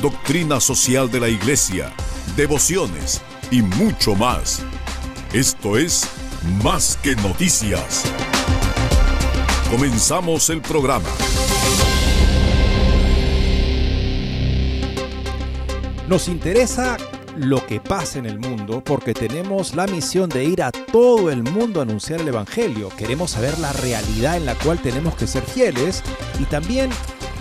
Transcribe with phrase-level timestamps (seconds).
[0.00, 1.92] doctrina social de la Iglesia,
[2.36, 4.62] devociones y mucho más.
[5.32, 6.08] Esto es
[6.62, 8.04] Más que Noticias.
[9.70, 11.08] Comenzamos el programa.
[16.08, 16.98] Nos interesa
[17.36, 21.42] lo que pasa en el mundo porque tenemos la misión de ir a todo el
[21.42, 22.90] mundo a anunciar el Evangelio.
[22.96, 26.02] Queremos saber la realidad en la cual tenemos que ser fieles
[26.38, 26.90] y también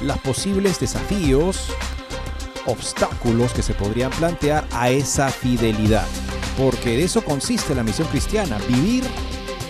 [0.04, 1.72] los posibles desafíos,
[2.66, 6.06] obstáculos que se podrían plantear a esa fidelidad.
[6.58, 9.04] Porque de eso consiste la misión cristiana, vivir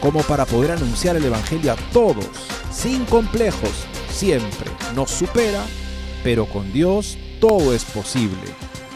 [0.02, 2.28] como para poder anunciar el Evangelio a todos,
[2.72, 3.72] sin complejos,
[4.12, 4.70] siempre.
[4.94, 5.64] Nos supera,
[6.24, 8.38] pero con Dios todo es posible.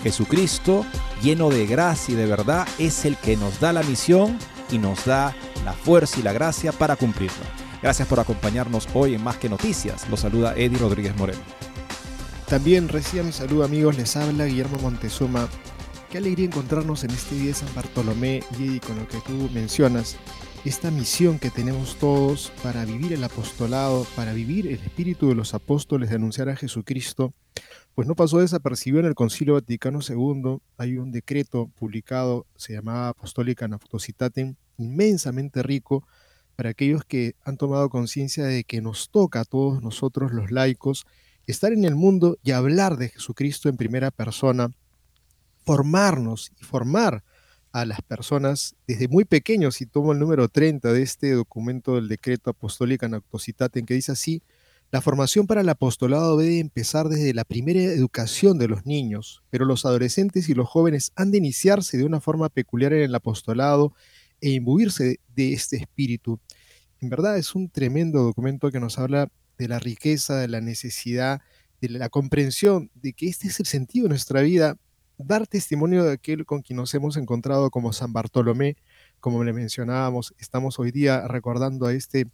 [0.03, 0.85] Jesucristo,
[1.21, 4.37] lleno de gracia y de verdad, es el que nos da la misión
[4.71, 7.45] y nos da la fuerza y la gracia para cumplirla.
[7.81, 10.07] Gracias por acompañarnos hoy en Más que Noticias.
[10.09, 11.68] Los saluda Eddie Rodríguez Moreno.
[12.49, 15.47] También reciban mi saludo amigos, les habla Guillermo Montezuma.
[16.09, 20.17] Qué alegría encontrarnos en este día de San Bartolomé y con lo que tú mencionas,
[20.65, 25.53] esta misión que tenemos todos para vivir el apostolado, para vivir el espíritu de los
[25.53, 27.35] apóstoles de anunciar a Jesucristo,
[27.93, 30.57] pues no pasó desapercibido en el Concilio Vaticano II.
[30.79, 36.03] Hay un decreto publicado, se llamaba Apostólica Naftositatem, inmensamente rico
[36.55, 41.05] para aquellos que han tomado conciencia de que nos toca a todos nosotros los laicos
[41.51, 44.71] estar en el mundo y hablar de Jesucristo en primera persona,
[45.65, 47.23] formarnos y formar
[47.71, 52.07] a las personas desde muy pequeños, y tomo el número 30 de este documento del
[52.07, 54.41] decreto Apostólica Naftositatem, que dice así,
[54.91, 59.65] la formación para el apostolado debe empezar desde la primera educación de los niños, pero
[59.65, 63.93] los adolescentes y los jóvenes han de iniciarse de una forma peculiar en el apostolado
[64.41, 66.39] e imbuirse de este espíritu.
[67.01, 69.29] En verdad es un tremendo documento que nos habla
[69.59, 71.41] de la riqueza, de la necesidad,
[71.81, 74.77] de la comprensión de que este es el sentido de nuestra vida,
[75.17, 78.77] dar testimonio de aquel con quien nos hemos encontrado como San Bartolomé,
[79.19, 82.27] como le mencionábamos, estamos hoy día recordando a este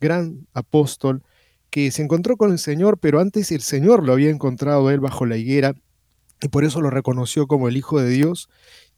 [0.00, 1.24] gran apóstol,
[1.70, 5.26] que se encontró con el Señor, pero antes el Señor lo había encontrado él bajo
[5.26, 5.74] la higuera
[6.42, 8.48] y por eso lo reconoció como el Hijo de Dios.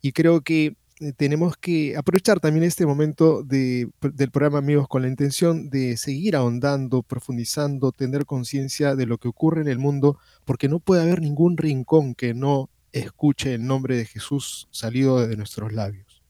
[0.00, 0.76] Y creo que
[1.16, 6.36] tenemos que aprovechar también este momento de, del programa Amigos con la intención de seguir
[6.36, 11.20] ahondando, profundizando, tener conciencia de lo que ocurre en el mundo, porque no puede haber
[11.20, 16.22] ningún rincón que no escuche el nombre de Jesús salido de nuestros labios.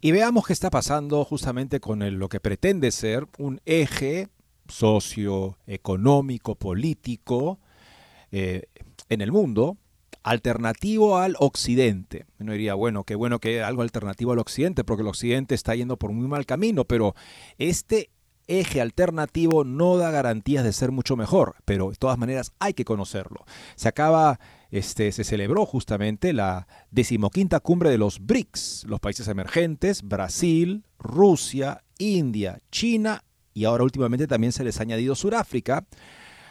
[0.00, 4.28] Y veamos qué está pasando justamente con lo que pretende ser un eje
[4.68, 7.58] socioeconómico, político
[8.30, 8.64] eh,
[9.08, 9.78] en el mundo,
[10.26, 12.26] alternativo al occidente.
[12.40, 15.98] Uno diría, bueno, qué bueno que algo alternativo al occidente, porque el occidente está yendo
[15.98, 17.14] por muy mal camino, pero
[17.58, 18.10] este
[18.48, 22.84] eje alternativo no da garantías de ser mucho mejor, pero de todas maneras hay que
[22.84, 23.44] conocerlo.
[23.76, 24.40] Se acaba,
[24.72, 31.84] este, se celebró justamente la decimoquinta cumbre de los BRICS, los países emergentes, Brasil, Rusia,
[31.98, 33.22] India, China
[33.54, 35.86] y ahora últimamente también se les ha añadido Sudáfrica.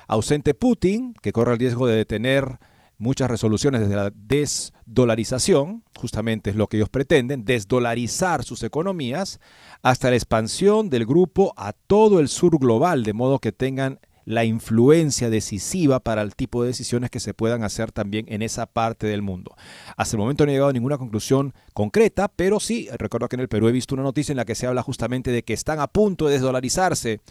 [0.08, 2.58] Ausente Putin, que corre el riesgo de detener
[2.98, 9.40] muchas resoluciones desde la desdolarización, justamente es lo que ellos pretenden, desdolarizar sus economías,
[9.82, 14.44] hasta la expansión del grupo a todo el sur global, de modo que tengan la
[14.44, 19.06] influencia decisiva para el tipo de decisiones que se puedan hacer también en esa parte
[19.08, 19.56] del mundo.
[19.96, 23.42] Hasta el momento no he llegado a ninguna conclusión concreta, pero sí, recuerdo que en
[23.42, 25.80] el Perú he visto una noticia en la que se habla justamente de que están
[25.80, 27.22] a punto de desdolarizarse.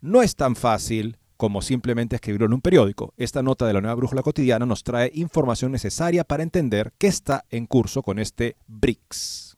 [0.00, 3.14] No es tan fácil como simplemente escribirlo en un periódico.
[3.16, 7.44] Esta nota de la nueva brújula cotidiana nos trae información necesaria para entender qué está
[7.48, 9.56] en curso con este BRICS.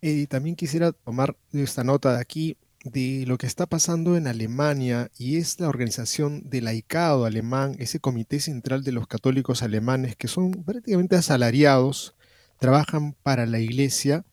[0.00, 5.10] Y también quisiera tomar esta nota de aquí de lo que está pasando en Alemania
[5.18, 10.28] y es la organización del laicado alemán, ese comité central de los católicos alemanes que
[10.28, 12.14] son prácticamente asalariados
[12.58, 14.24] trabajan para la iglesia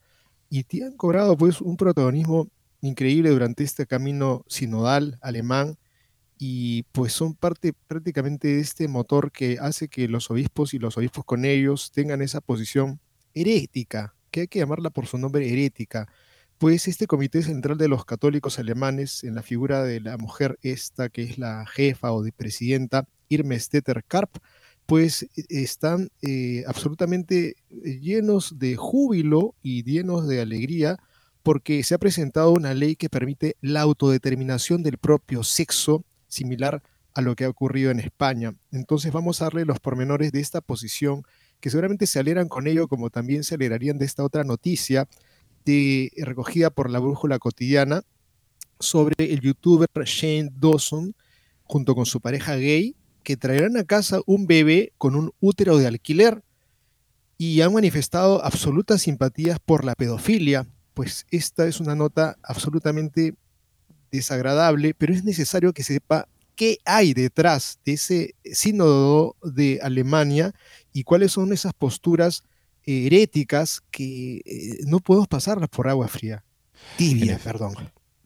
[0.48, 2.48] y han cobrado pues un protagonismo
[2.80, 5.76] increíble durante este camino sinodal alemán
[6.38, 10.96] y pues son parte prácticamente de este motor que hace que los obispos y los
[10.96, 13.00] obispos con ellos tengan esa posición
[13.34, 16.08] herética, que hay que llamarla por su nombre herética,
[16.58, 21.08] pues este Comité Central de los Católicos Alemanes, en la figura de la mujer esta,
[21.08, 24.38] que es la jefa o de presidenta, Irme Stetter Karp,
[24.86, 30.98] pues e, están eh, absolutamente llenos de júbilo y llenos de alegría
[31.42, 36.04] porque se ha presentado una ley que permite la autodeterminación del propio sexo,
[36.34, 36.82] similar
[37.14, 38.54] a lo que ha ocurrido en España.
[38.72, 41.22] Entonces vamos a darle los pormenores de esta posición,
[41.60, 45.08] que seguramente se aleran con ello, como también se alegrarían de esta otra noticia
[46.18, 48.02] recogida por la Brújula Cotidiana
[48.80, 51.14] sobre el youtuber Shane Dawson
[51.62, 55.86] junto con su pareja gay, que traerán a casa un bebé con un útero de
[55.86, 56.42] alquiler
[57.38, 63.34] y han manifestado absolutas simpatías por la pedofilia, pues esta es una nota absolutamente
[64.18, 70.54] desagradable, pero es necesario que sepa qué hay detrás de ese sínodo de Alemania
[70.92, 72.44] y cuáles son esas posturas
[72.84, 76.44] heréticas que eh, no podemos pasarlas por agua fría.
[76.96, 77.74] Tibia, perdón.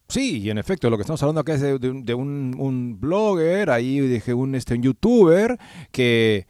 [0.08, 4.32] Sí, y en efecto, lo que estamos hablando acá es de, un, blogger, ahí dije
[4.32, 5.58] un, este, un youtuber
[5.92, 6.46] que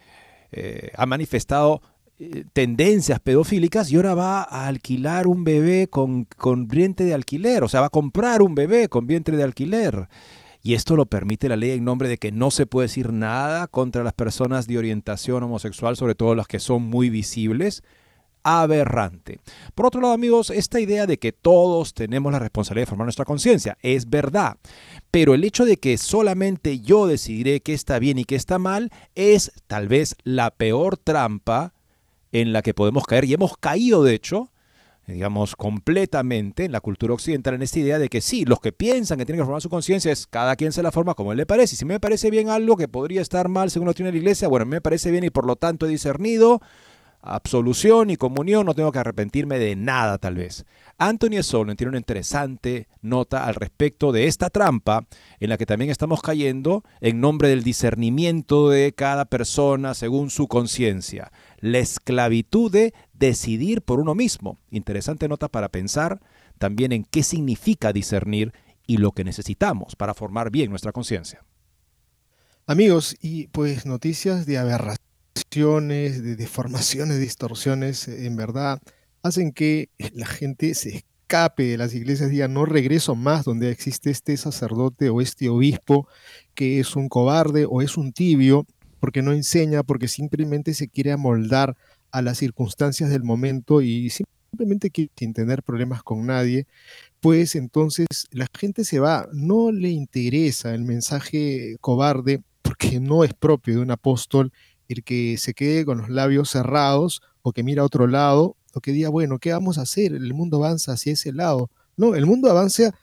[0.53, 1.83] eh, ha manifestado
[2.21, 7.63] eh, tendencias pedofílicas y ahora va a alquilar un bebé con, con vientre de alquiler,
[7.63, 10.09] o sea, va a comprar un bebé con vientre de alquiler.
[10.61, 13.69] Y esto lo permite la ley en nombre de que no se puede decir nada
[13.69, 17.85] contra las personas de orientación homosexual, sobre todo las que son muy visibles,
[18.43, 19.39] aberrante.
[19.75, 23.25] Por otro lado, amigos, esta idea de que todos tenemos la responsabilidad de formar nuestra
[23.25, 24.57] conciencia es verdad,
[25.11, 28.91] pero el hecho de que solamente yo decidiré qué está bien y qué está mal
[29.15, 31.75] es tal vez la peor trampa
[32.33, 34.51] en la que podemos caer y hemos caído, de hecho,
[35.07, 39.19] digamos, completamente en la cultura occidental en esta idea de que sí, los que piensan
[39.19, 41.47] que tienen que formar su conciencia es cada quien se la forma como él le
[41.47, 41.75] parece.
[41.75, 44.49] Y si me parece bien algo que podría estar mal según lo tiene la iglesia,
[44.49, 46.61] bueno, me parece bien y por lo tanto he discernido,
[47.21, 50.65] absolución y comunión, no tengo que arrepentirme de nada tal vez.
[50.99, 55.07] Anthony Solon tiene una interesante nota al respecto de esta trampa
[55.39, 60.49] en la que también estamos cayendo en nombre del discernimiento de cada persona según su
[60.49, 61.31] conciencia.
[61.61, 64.59] La esclavitud de decidir por uno mismo.
[64.71, 66.21] Interesante nota para pensar
[66.59, 68.53] también en qué significa discernir
[68.87, 71.45] y lo que necesitamos para formar bien nuestra conciencia.
[72.67, 75.08] Amigos, y pues noticias de aberración
[75.51, 78.81] de deformaciones, distorsiones, en verdad,
[79.23, 84.11] hacen que la gente se escape de las iglesias, diga, no regreso más donde existe
[84.11, 86.09] este sacerdote o este obispo
[86.55, 88.67] que es un cobarde o es un tibio,
[89.01, 91.77] porque no enseña, porque simplemente se quiere amoldar
[92.11, 96.67] a las circunstancias del momento y simplemente quiere sin tener problemas con nadie,
[97.21, 103.35] pues entonces la gente se va, no le interesa el mensaje cobarde porque no es
[103.35, 104.53] propio de un apóstol
[104.89, 108.81] el que se quede con los labios cerrados o que mira a otro lado o
[108.81, 110.13] que diga, bueno, ¿qué vamos a hacer?
[110.13, 111.71] El mundo avanza hacia ese lado.
[111.97, 112.95] No, el mundo avanza,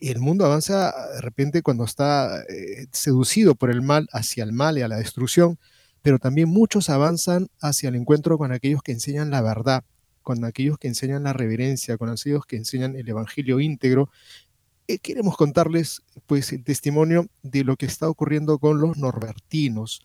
[0.00, 4.78] el mundo avanza de repente cuando está eh, seducido por el mal hacia el mal
[4.78, 5.58] y a la destrucción,
[6.02, 9.84] pero también muchos avanzan hacia el encuentro con aquellos que enseñan la verdad,
[10.22, 14.10] con aquellos que enseñan la reverencia, con aquellos que enseñan el evangelio íntegro.
[14.86, 20.02] Eh, queremos contarles pues el testimonio de lo que está ocurriendo con los norbertinos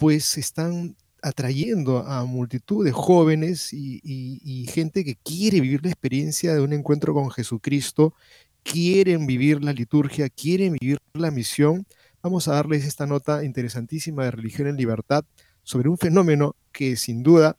[0.00, 6.62] pues están atrayendo a multitud de jóvenes y, gente que quiere vivir la experiencia de
[6.62, 8.14] un encuentro con Jesucristo,
[8.62, 11.86] quieren vivir la liturgia, quieren vivir la misión.
[12.22, 15.26] Vamos a darles esta nota interesantísima de Religión en Libertad
[15.64, 17.58] sobre un fenómeno que sin duda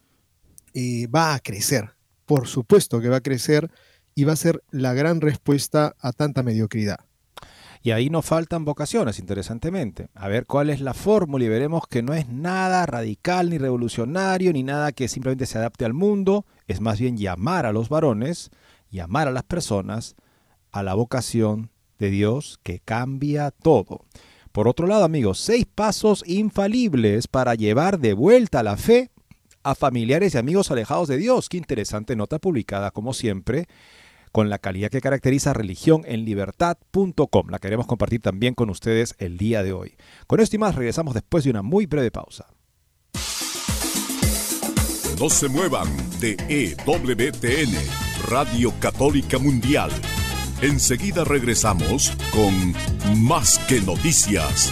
[0.74, 1.92] eh, va a crecer.
[2.26, 3.70] Por supuesto que va a crecer
[4.16, 7.11] y va a ser la gran respuesta a tanta mediocridad.
[7.84, 10.10] Y ahí nos faltan vocaciones, interesantemente.
[10.14, 14.54] A ver cuál es la fórmula y veremos que no es nada radical ni revolucionario,
[14.54, 16.46] ni nada que simplemente se adapte al mundo.
[16.68, 18.52] Es más bien llamar a los varones,
[18.92, 20.16] llamar a las personas
[20.72, 24.06] a la vocación de Dios que cambia todo.
[24.52, 29.10] Por otro lado, amigos, seis pasos infalibles para llevar de vuelta la fe
[29.64, 31.50] a familiares y amigos alejados de Dios.
[31.50, 33.68] Qué interesante nota publicada, como siempre,
[34.32, 37.50] con la calidad que caracteriza religión en libertad.com.
[37.50, 39.96] La queremos compartir también con ustedes el día de hoy.
[40.28, 42.48] Con esto y más regresamos después de una muy breve pausa.
[45.20, 45.88] No se muevan
[46.20, 47.76] de EWTN,
[48.28, 49.92] Radio Católica Mundial.
[50.62, 52.74] Enseguida regresamos con
[53.24, 54.72] Más que Noticias.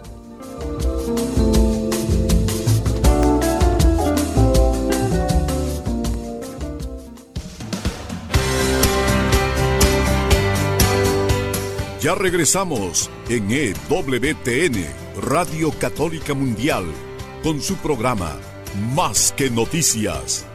[12.01, 14.87] Ya regresamos en EWTN,
[15.21, 16.85] Radio Católica Mundial,
[17.43, 18.39] con su programa
[18.95, 20.50] Más que Noticias.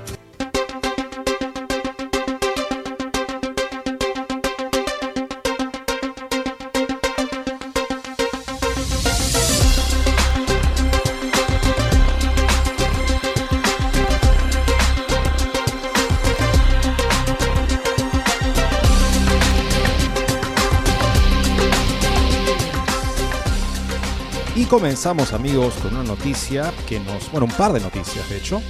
[24.76, 28.61] Comenzamos amigos con una noticia que nos, bueno, un par de noticias de hecho,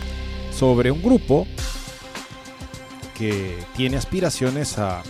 [0.52, 1.48] sobre un grupo
[3.18, 5.02] que tiene aspiraciones a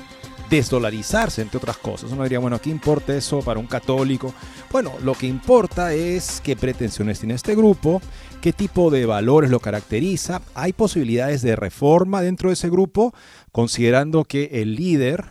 [0.49, 2.13] desdolarizarse, entre otras cosas.
[2.13, 4.33] Uno diría, bueno, ¿qué importa eso para un católico?
[4.73, 8.01] Bueno, lo que importa es qué pretensiones tiene este grupo,
[8.41, 10.41] qué tipo de valores lo caracteriza.
[10.55, 13.13] Hay posibilidades de reforma dentro de ese grupo,
[13.53, 15.27] considerando que el líder,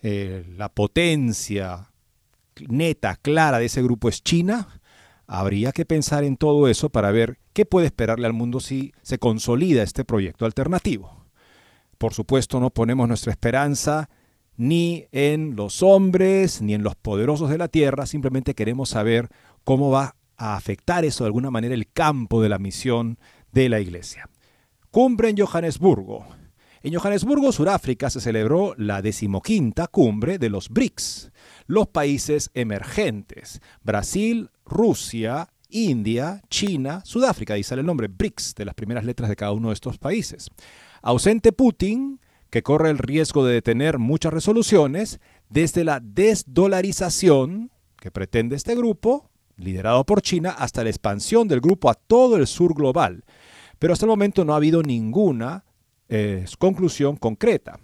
[0.00, 1.90] eh, la potencia
[2.68, 4.80] neta, clara de ese grupo es China,
[5.26, 9.18] habría que pensar en todo eso para ver qué puede esperarle al mundo si se
[9.18, 11.24] consolida este proyecto alternativo.
[11.98, 14.08] Por supuesto, no ponemos nuestra esperanza
[14.56, 19.28] ni en los hombres, ni en los poderosos de la tierra, simplemente queremos saber
[19.64, 23.18] cómo va a afectar eso de alguna manera el campo de la misión
[23.52, 24.28] de la iglesia.
[24.90, 26.26] Cumbre en Johannesburgo.
[26.84, 31.32] En Johannesburgo, Sudáfrica, se celebró la decimoquinta cumbre de los BRICS,
[31.66, 38.74] los países emergentes, Brasil, Rusia, India, China, Sudáfrica, y sale el nombre BRICS de las
[38.74, 40.50] primeras letras de cada uno de estos países.
[41.00, 48.56] Ausente Putin, que corre el riesgo de detener muchas resoluciones, desde la desdolarización que pretende
[48.56, 53.24] este grupo, liderado por China, hasta la expansión del grupo a todo el sur global.
[53.78, 55.64] Pero hasta el momento no ha habido ninguna
[56.08, 57.78] eh, conclusión concreta.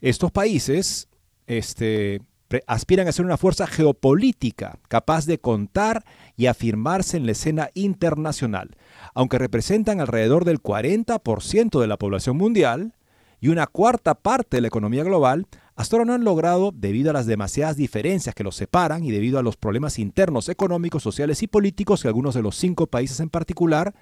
[0.00, 1.08] Estos países
[1.46, 2.20] este,
[2.66, 6.04] aspiran a ser una fuerza geopolítica capaz de contar
[6.36, 8.76] y afirmarse en la escena internacional,
[9.14, 12.94] aunque representan alrededor del 40% de la población mundial
[13.40, 17.12] y una cuarta parte de la economía global, hasta ahora no han logrado, debido a
[17.12, 21.46] las demasiadas diferencias que los separan y debido a los problemas internos económicos, sociales y
[21.46, 23.94] políticos que algunos de los cinco países en particular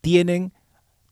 [0.00, 0.52] tienen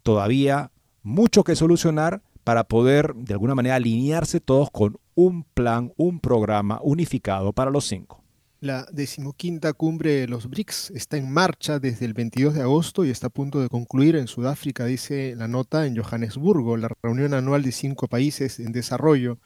[0.02, 6.20] todavía mucho que solucionar para poder de alguna manera alinearse todos con un plan, un
[6.20, 8.20] programa unificado para los cinco.
[8.60, 13.10] La decimoquinta cumbre de los BRICS está en marcha desde el 22 de agosto y
[13.10, 17.62] está a punto de concluir en Sudáfrica, dice la nota, en Johannesburgo, la reunión anual
[17.62, 19.38] de cinco países en desarrollo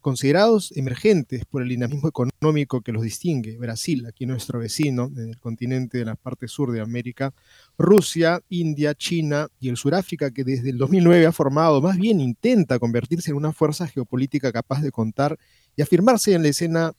[0.00, 5.38] considerados emergentes por el dinamismo económico que los distingue, Brasil, aquí nuestro vecino, en el
[5.38, 7.32] continente de la parte sur de América,
[7.78, 12.78] Rusia, India, China y el Suráfrica, que desde el 2009 ha formado, más bien intenta
[12.78, 15.38] convertirse en una fuerza geopolítica capaz de contar
[15.76, 16.92] y afirmarse en la escena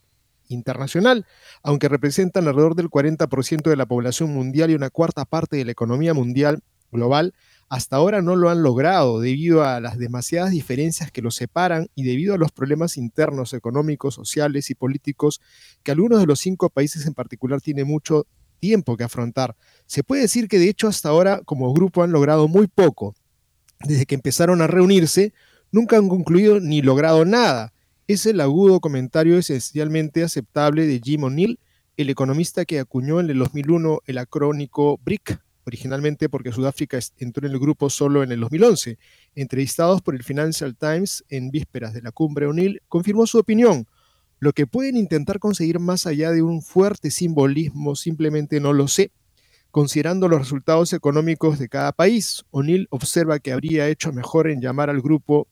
[0.48, 1.26] internacional,
[1.64, 5.72] aunque representan alrededor del 40% de la población mundial y una cuarta parte de la
[5.72, 7.34] economía mundial global,
[7.72, 12.04] hasta ahora no lo han logrado debido a las demasiadas diferencias que los separan y
[12.04, 15.40] debido a los problemas internos, económicos, sociales y políticos
[15.82, 18.28] que algunos de los cinco países en particular tienen mucho
[18.60, 19.56] tiempo que afrontar.
[19.86, 23.16] Se puede decir que de hecho hasta ahora como grupo han logrado muy poco.
[23.80, 25.34] Desde que empezaron a reunirse,
[25.72, 27.72] nunca han concluido ni logrado nada.
[28.06, 31.58] Es el agudo comentario esencialmente aceptable de Jim O'Neill,
[31.96, 37.54] el economista que acuñó en el 2001 el acrónico BRIC, originalmente porque Sudáfrica entró en
[37.54, 38.98] el grupo solo en el 2011.
[39.36, 43.88] Entrevistados por el Financial Times en vísperas de la cumbre O'Neill, confirmó su opinión.
[44.40, 49.12] Lo que pueden intentar conseguir más allá de un fuerte simbolismo simplemente no lo sé.
[49.70, 54.90] Considerando los resultados económicos de cada país, O'Neill observa que habría hecho mejor en llamar
[54.90, 55.48] al grupo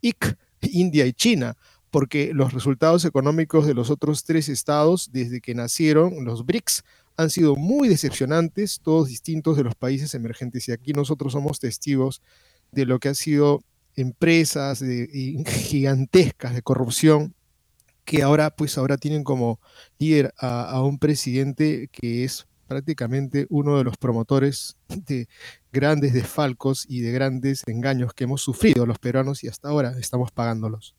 [0.00, 1.56] IC, India y China,
[1.90, 6.84] porque los resultados económicos de los otros tres estados desde que nacieron, los BRICS,
[7.18, 10.68] han sido muy decepcionantes, todos distintos de los países emergentes.
[10.68, 12.22] Y aquí nosotros somos testigos
[12.70, 13.60] de lo que ha sido
[13.96, 14.82] empresas
[15.46, 17.34] gigantescas de corrupción
[18.04, 19.60] que ahora pues ahora tienen como
[19.98, 25.28] líder a, un presidente que es prácticamente uno de los promotores de
[25.72, 30.30] grandes desfalcos y de grandes engaños que hemos sufrido los peruanos y hasta ahora estamos
[30.30, 30.94] pagándolos.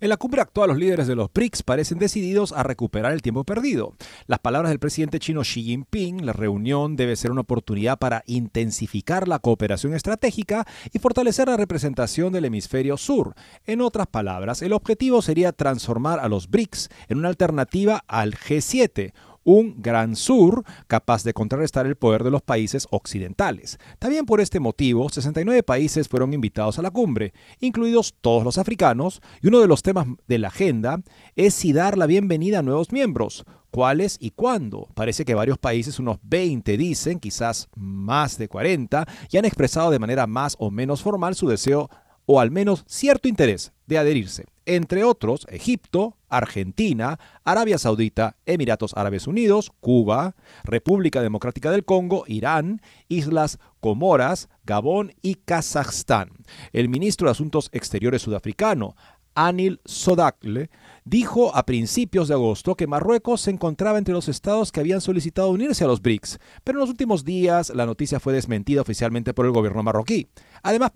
[0.00, 3.44] En la cumbre actual, los líderes de los BRICS parecen decididos a recuperar el tiempo
[3.44, 3.94] perdido.
[4.26, 9.28] Las palabras del presidente chino Xi Jinping, la reunión debe ser una oportunidad para intensificar
[9.28, 13.34] la cooperación estratégica y fortalecer la representación del hemisferio sur.
[13.66, 19.12] En otras palabras, el objetivo sería transformar a los BRICS en una alternativa al G7
[19.44, 23.78] un gran sur capaz de contrarrestar el poder de los países occidentales.
[23.98, 29.20] También por este motivo, 69 países fueron invitados a la cumbre, incluidos todos los africanos,
[29.40, 31.00] y uno de los temas de la agenda
[31.36, 33.44] es si dar la bienvenida a nuevos miembros.
[33.70, 34.88] ¿Cuáles y cuándo?
[34.94, 39.98] Parece que varios países, unos 20 dicen, quizás más de 40, ya han expresado de
[39.98, 41.88] manera más o menos formal su deseo
[42.26, 49.26] o al menos cierto interés de adherirse entre otros Egipto, Argentina, Arabia Saudita, Emiratos Árabes
[49.26, 56.30] Unidos, Cuba, República Democrática del Congo, Irán, Islas Comoras, Gabón y Kazajstán.
[56.72, 58.96] El ministro de Asuntos Exteriores sudafricano,
[59.34, 60.70] Anil Sodakle,
[61.04, 65.50] dijo a principios de agosto que Marruecos se encontraba entre los estados que habían solicitado
[65.50, 69.46] unirse a los BRICS, pero en los últimos días la noticia fue desmentida oficialmente por
[69.46, 70.28] el gobierno marroquí.
[70.62, 70.92] Además,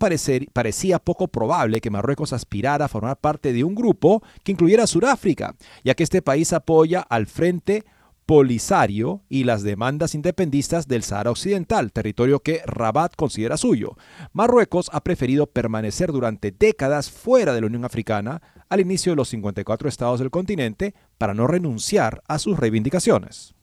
[0.53, 4.87] parecía poco probable que Marruecos aspirara a formar parte de un grupo que incluyera a
[4.87, 7.83] Sudáfrica, ya que este país apoya al Frente
[8.27, 13.95] Polisario y las demandas independistas del Sahara Occidental, territorio que Rabat considera suyo.
[14.33, 19.29] Marruecos ha preferido permanecer durante décadas fuera de la Unión Africana al inicio de los
[19.29, 23.56] 54 estados del continente para no renunciar a sus reivindicaciones.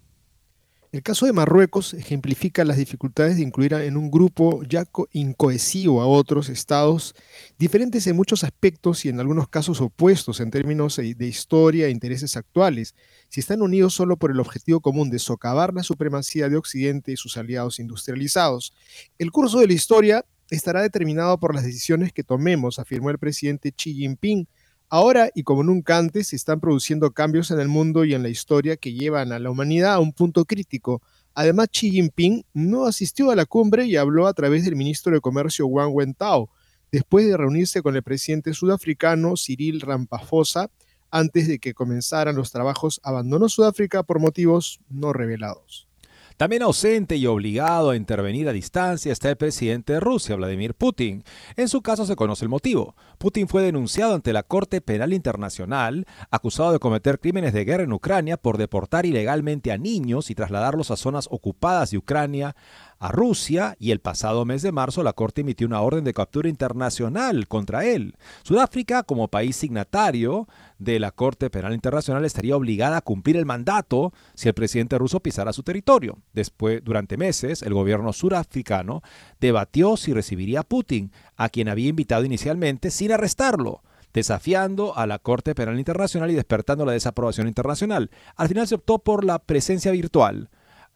[0.94, 6.06] El caso de Marruecos ejemplifica las dificultades de incluir en un grupo ya incohesivo a
[6.06, 7.16] otros estados,
[7.58, 12.36] diferentes en muchos aspectos y en algunos casos opuestos en términos de historia e intereses
[12.36, 12.94] actuales,
[13.28, 17.16] si están unidos solo por el objetivo común de socavar la supremacía de Occidente y
[17.16, 18.72] sus aliados industrializados.
[19.18, 23.72] El curso de la historia estará determinado por las decisiones que tomemos, afirmó el presidente
[23.72, 24.46] Xi Jinping,
[24.88, 28.28] Ahora y como nunca antes se están produciendo cambios en el mundo y en la
[28.28, 31.02] historia que llevan a la humanidad a un punto crítico.
[31.34, 35.20] Además, Xi Jinping no asistió a la cumbre y habló a través del ministro de
[35.20, 36.48] Comercio Wang Wentao,
[36.92, 40.70] después de reunirse con el presidente sudafricano Cyril Ramaphosa
[41.10, 45.88] antes de que comenzaran los trabajos, abandonó Sudáfrica por motivos no revelados.
[46.36, 51.22] También ausente y obligado a intervenir a distancia está el presidente de Rusia, Vladimir Putin.
[51.56, 52.96] En su caso se conoce el motivo.
[53.18, 57.92] Putin fue denunciado ante la Corte Penal Internacional, acusado de cometer crímenes de guerra en
[57.92, 62.56] Ucrania por deportar ilegalmente a niños y trasladarlos a zonas ocupadas de Ucrania
[63.04, 66.48] a Rusia y el pasado mes de marzo la Corte emitió una orden de captura
[66.48, 68.16] internacional contra él.
[68.44, 74.14] Sudáfrica, como país signatario de la Corte Penal Internacional, estaría obligada a cumplir el mandato
[74.34, 76.16] si el presidente ruso pisara su territorio.
[76.32, 79.02] Después, durante meses, el gobierno surafricano
[79.38, 83.82] debatió si recibiría a Putin, a quien había invitado inicialmente sin arrestarlo
[84.14, 88.12] desafiando a la Corte Penal Internacional y despertando la desaprobación internacional.
[88.36, 90.48] Al final se optó por la presencia virtual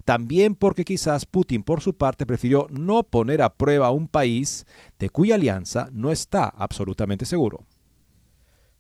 [0.09, 4.65] también porque quizás Putin por su parte prefirió no poner a prueba un país
[4.99, 7.67] de cuya alianza no está absolutamente seguro.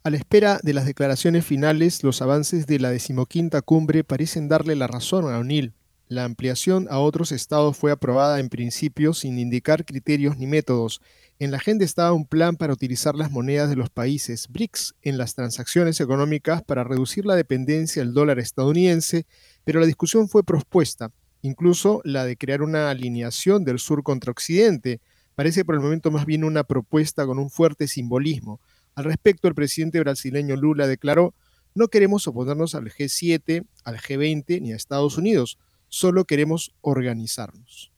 [0.05, 4.75] A la espera de las declaraciones finales, los avances de la decimoquinta cumbre parecen darle
[4.75, 5.75] la razón a O'Neill.
[6.07, 11.03] La ampliación a otros estados fue aprobada en principio sin indicar criterios ni métodos.
[11.39, 15.19] En la agenda estaba un plan para utilizar las monedas de los países BRICS en
[15.19, 19.27] las transacciones económicas para reducir la dependencia del dólar estadounidense,
[19.65, 25.01] pero la discusión fue propuesta, incluso la de crear una alineación del sur contra Occidente.
[25.35, 28.61] Parece por el momento más bien una propuesta con un fuerte simbolismo.
[28.95, 31.35] Al respecto, el presidente brasileño Lula declaró,
[31.75, 37.91] no queremos oponernos al G7, al G20 ni a Estados Unidos solo queremos organizarnos.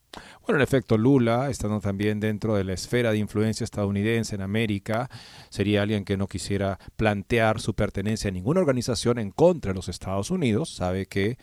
[0.44, 5.08] Bueno, en efecto, Lula, estando también dentro de la esfera de influencia estadounidense en América,
[5.50, 9.88] sería alguien que no quisiera plantear su pertenencia a ninguna organización en contra de los
[9.88, 10.74] Estados Unidos.
[10.74, 11.38] Sabe que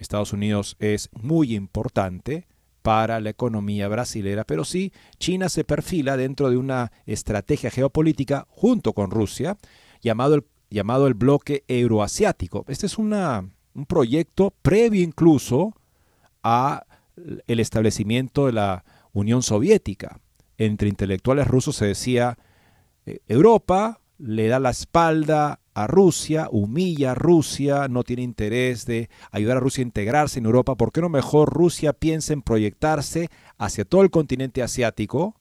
[0.00, 2.48] Estados Unidos es muy importante
[2.82, 8.94] para la economía brasilera, pero sí China se perfila dentro de una estrategia geopolítica junto
[8.94, 9.58] con Rusia,
[10.00, 12.64] llamado el, llamado el bloque euroasiático.
[12.68, 15.74] Este es una, un proyecto previo incluso
[16.42, 16.86] a
[17.46, 20.20] el establecimiento de la Unión Soviética.
[20.56, 22.38] Entre intelectuales rusos se decía,
[23.04, 29.08] eh, Europa le da la espalda a Rusia, humilla a Rusia, no tiene interés de
[29.30, 33.28] ayudar a Rusia a integrarse en Europa, ¿por qué no mejor Rusia piensa en proyectarse
[33.58, 35.36] hacia todo el continente asiático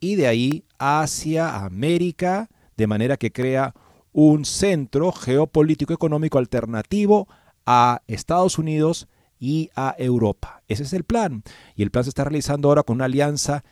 [0.00, 3.74] y de ahí hacia América, de manera que crea
[4.12, 7.28] un centro geopolítico económico alternativo
[7.66, 10.62] a Estados Unidos y a Europa.
[10.68, 11.42] Ese es el plan.
[11.76, 13.64] Y el plan se está realizando ahora con una alianza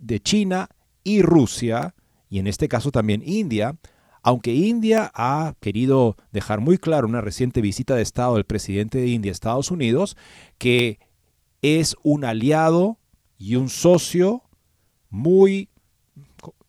[0.00, 0.68] de China
[1.04, 1.94] y Rusia,
[2.28, 3.76] y en este caso también India,
[4.22, 9.08] aunque India ha querido dejar muy claro una reciente visita de Estado del presidente de
[9.08, 10.16] India a Estados Unidos
[10.58, 10.98] que
[11.62, 12.98] es un aliado
[13.38, 14.42] y un socio
[15.08, 15.68] muy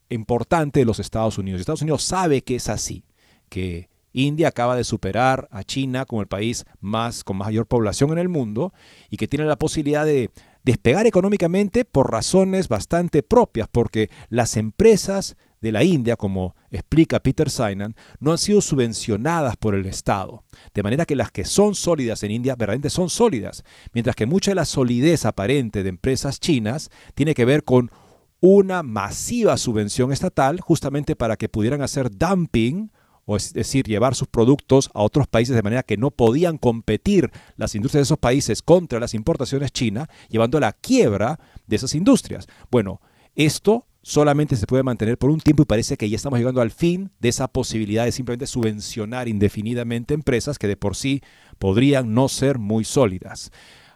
[0.10, 1.62] importante de los Estados Unidos.
[1.62, 3.06] Estados Unidos sabe que es así,
[3.50, 8.18] que India acaba de superar a China como el país más con mayor población en
[8.18, 8.74] el mundo
[9.10, 10.32] y que tiene la posibilidad de
[10.64, 17.50] despegar económicamente por razones bastante propias, porque las empresas de la India, como explica Peter
[17.50, 20.44] Sainan, no han sido subvencionadas por el Estado.
[20.74, 24.52] De manera que las que son sólidas en India verdaderamente son sólidas, mientras que mucha
[24.52, 27.92] de la solidez aparente de empresas chinas tiene que ver con
[28.40, 32.92] una masiva subvención estatal justamente para que pudieran hacer dumping
[33.26, 37.30] o es decir, llevar sus productos a otros países de manera que no podían competir
[37.56, 41.94] las industrias de esos países contra las importaciones chinas, llevando a la quiebra de esas
[41.94, 42.48] industrias.
[42.72, 43.00] Bueno,
[43.36, 46.72] esto solamente se puede mantener por un tiempo y parece que ya estamos llegando al
[46.72, 51.22] fin de esa posibilidad de simplemente subvencionar indefinidamente empresas que de por sí
[51.60, 53.52] podrían no ser muy sólidas.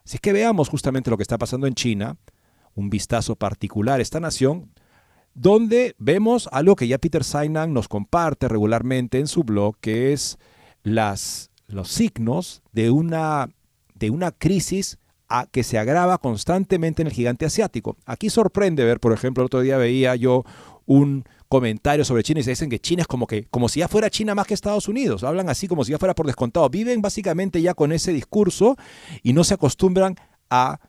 [0.05, 2.17] Así que veamos justamente lo que está pasando en China,
[2.75, 4.71] un vistazo particular a esta nación,
[5.33, 10.37] donde vemos algo que ya Peter Sainan nos comparte regularmente en su blog, que es
[10.83, 13.49] las, los signos de una,
[13.95, 14.99] de una crisis
[15.51, 17.97] que se agrava constantemente en el gigante asiático.
[18.05, 20.43] Aquí sorprende ver, por ejemplo, el otro día veía yo
[20.85, 23.87] un comentario sobre China y se dicen que China es como que como si ya
[23.87, 25.23] fuera China más que Estados Unidos.
[25.23, 26.69] Hablan así como si ya fuera por descontado.
[26.69, 28.75] Viven básicamente ya con ese discurso
[29.23, 30.15] y no se acostumbran
[30.49, 30.79] a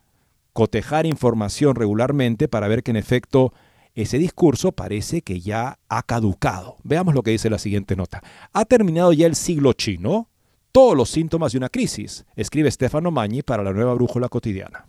[0.53, 3.53] cotejar información regularmente para ver que en efecto
[3.95, 6.77] ese discurso parece que ya ha caducado.
[6.83, 8.21] Veamos lo que dice la siguiente nota.
[8.53, 10.29] Ha terminado ya el siglo chino,
[10.77, 14.85] todos los síntomas de una crisis, escribe Stefano Magni para la nueva brújula cotidiana.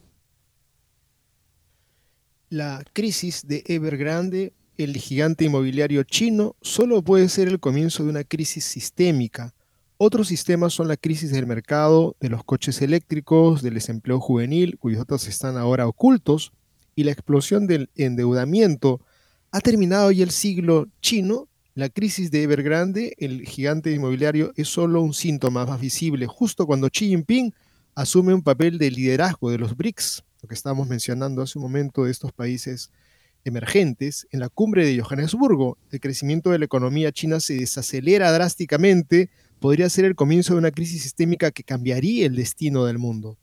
[2.51, 8.23] La crisis de Evergrande, el gigante inmobiliario chino, solo puede ser el comienzo de una
[8.23, 9.55] crisis sistémica.
[9.97, 14.99] Otros sistemas son la crisis del mercado, de los coches eléctricos, del desempleo juvenil, cuyos
[14.99, 16.53] datos están ahora ocultos,
[16.97, 19.01] y la explosión del endeudamiento,
[19.53, 21.48] ha terminado ya el siglo chino,
[21.79, 26.89] la crisis de Evergrande, el gigante inmobiliario, es solo un síntoma más visible, justo cuando
[26.89, 27.55] Xi Jinping
[27.95, 32.03] asume un papel de liderazgo de los BRICS, lo que estábamos mencionando hace un momento
[32.03, 32.91] de estos países
[33.45, 39.31] emergentes, en la cumbre de Johannesburgo, el crecimiento de la economía china se desacelera drásticamente,
[39.61, 43.39] podría ser el comienzo de una crisis sistémica que cambiaría el destino del mundo.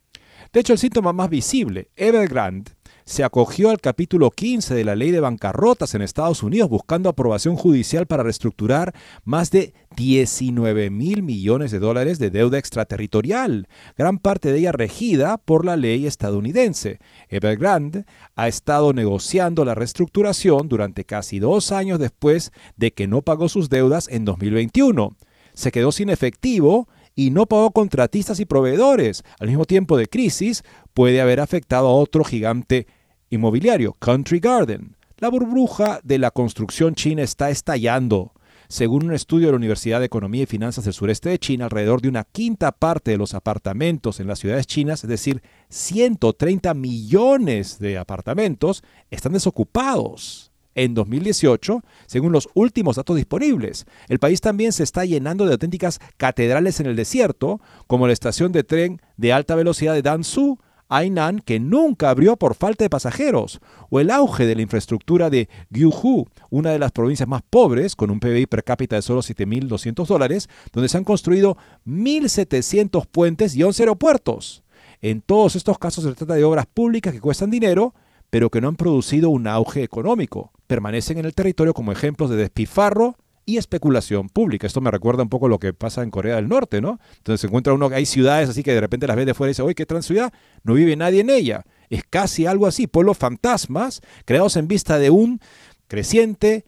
[0.51, 2.73] De hecho, el síntoma más visible, Evergrande,
[3.05, 7.55] se acogió al capítulo 15 de la ley de bancarrotas en Estados Unidos buscando aprobación
[7.55, 14.51] judicial para reestructurar más de 19 mil millones de dólares de deuda extraterritorial, gran parte
[14.51, 16.97] de ella regida por la ley estadounidense.
[17.29, 23.49] Evergrande ha estado negociando la reestructuración durante casi dos años después de que no pagó
[23.49, 25.15] sus deudas en 2021.
[25.53, 29.23] Se quedó sin efectivo y no pagó contratistas y proveedores.
[29.39, 32.88] Al mismo tiempo de crisis, puede haber afectado a otro gigante
[33.30, 34.95] inmobiliario, Country Garden.
[35.17, 38.34] La burbuja de la construcción china está estallando.
[38.67, 42.01] Según un estudio de la Universidad de Economía y Finanzas del sureste de China, alrededor
[42.01, 47.78] de una quinta parte de los apartamentos en las ciudades chinas, es decir, 130 millones
[47.80, 53.85] de apartamentos, están desocupados en 2018, según los últimos datos disponibles.
[54.07, 58.51] El país también se está llenando de auténticas catedrales en el desierto, como la estación
[58.51, 63.59] de tren de alta velocidad de Danzu, Hainan, que nunca abrió por falta de pasajeros,
[63.89, 68.11] o el auge de la infraestructura de Gyuhu, una de las provincias más pobres, con
[68.11, 71.57] un PBI per cápita de solo 7.200 dólares, donde se han construido
[71.88, 74.63] 1.700 puentes y 11 aeropuertos.
[75.01, 77.93] En todos estos casos se trata de obras públicas que cuestan dinero,
[78.35, 80.51] pero que no han producido un auge económico.
[80.67, 84.67] Permanecen en el territorio como ejemplos de despilfarro y especulación pública.
[84.67, 86.99] Esto me recuerda un poco lo que pasa en Corea del Norte, ¿no?
[87.15, 89.51] Entonces se encuentra uno, hay ciudades así que de repente las ve de fuera y
[89.51, 91.63] dice, oye, qué gran ciudad, no vive nadie en ella.
[91.89, 95.39] Es casi algo así, pueblos fantasmas creados en vista de un
[95.87, 96.65] creciente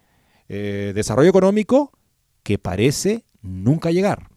[0.47, 1.91] eh, desarrollo económico
[2.43, 4.29] que parece nunca llegar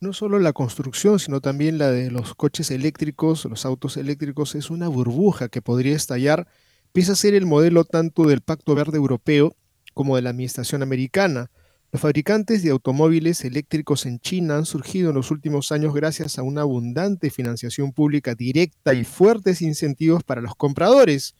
[0.00, 4.70] no solo la construcción, sino también la de los coches eléctricos, los autos eléctricos, es
[4.70, 6.46] una burbuja que podría estallar.
[6.86, 9.56] Empieza a ser el modelo tanto del Pacto Verde Europeo
[9.94, 11.50] como de la Administración Americana.
[11.92, 16.42] Los fabricantes de automóviles eléctricos en China han surgido en los últimos años gracias a
[16.42, 21.34] una abundante financiación pública directa y fuertes incentivos para los compradores.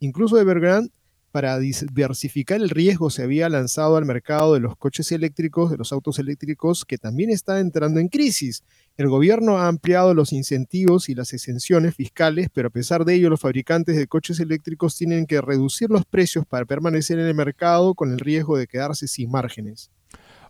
[0.00, 0.90] Incluso Evergrande
[1.32, 5.92] para diversificar el riesgo se había lanzado al mercado de los coches eléctricos, de los
[5.92, 8.62] autos eléctricos, que también está entrando en crisis.
[8.98, 13.30] El gobierno ha ampliado los incentivos y las exenciones fiscales, pero a pesar de ello
[13.30, 17.94] los fabricantes de coches eléctricos tienen que reducir los precios para permanecer en el mercado
[17.94, 19.90] con el riesgo de quedarse sin márgenes.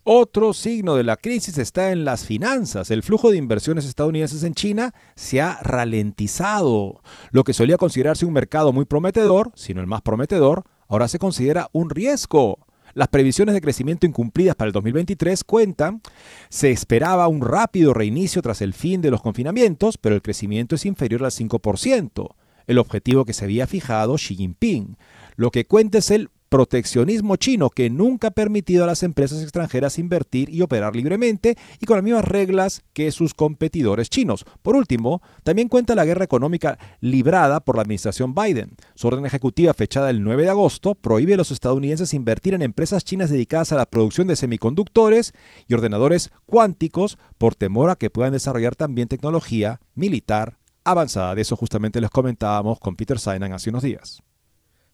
[0.05, 2.91] Otro signo de la crisis está en las finanzas.
[2.91, 7.03] El flujo de inversiones estadounidenses en China se ha ralentizado.
[7.31, 11.71] Lo que solía considerarse un mercado muy prometedor, sino el más prometedor, ahora se considera
[11.73, 12.59] un riesgo.
[12.93, 16.03] Las previsiones de crecimiento incumplidas para el 2023 cuentan,
[16.51, 20.85] se esperaba un rápido reinicio tras el fin de los confinamientos, pero el crecimiento es
[20.85, 22.35] inferior al 5%,
[22.67, 24.99] el objetivo que se había fijado Xi Jinping.
[25.37, 29.99] Lo que cuenta es el proteccionismo chino que nunca ha permitido a las empresas extranjeras
[29.99, 34.45] invertir y operar libremente y con las mismas reglas que sus competidores chinos.
[34.61, 38.77] Por último, también cuenta la guerra económica librada por la administración Biden.
[38.95, 43.03] Su orden ejecutiva fechada el 9 de agosto prohíbe a los estadounidenses invertir en empresas
[43.03, 45.33] chinas dedicadas a la producción de semiconductores
[45.67, 51.35] y ordenadores cuánticos por temor a que puedan desarrollar también tecnología militar avanzada.
[51.35, 54.23] De eso justamente les comentábamos con Peter Sainan hace unos días.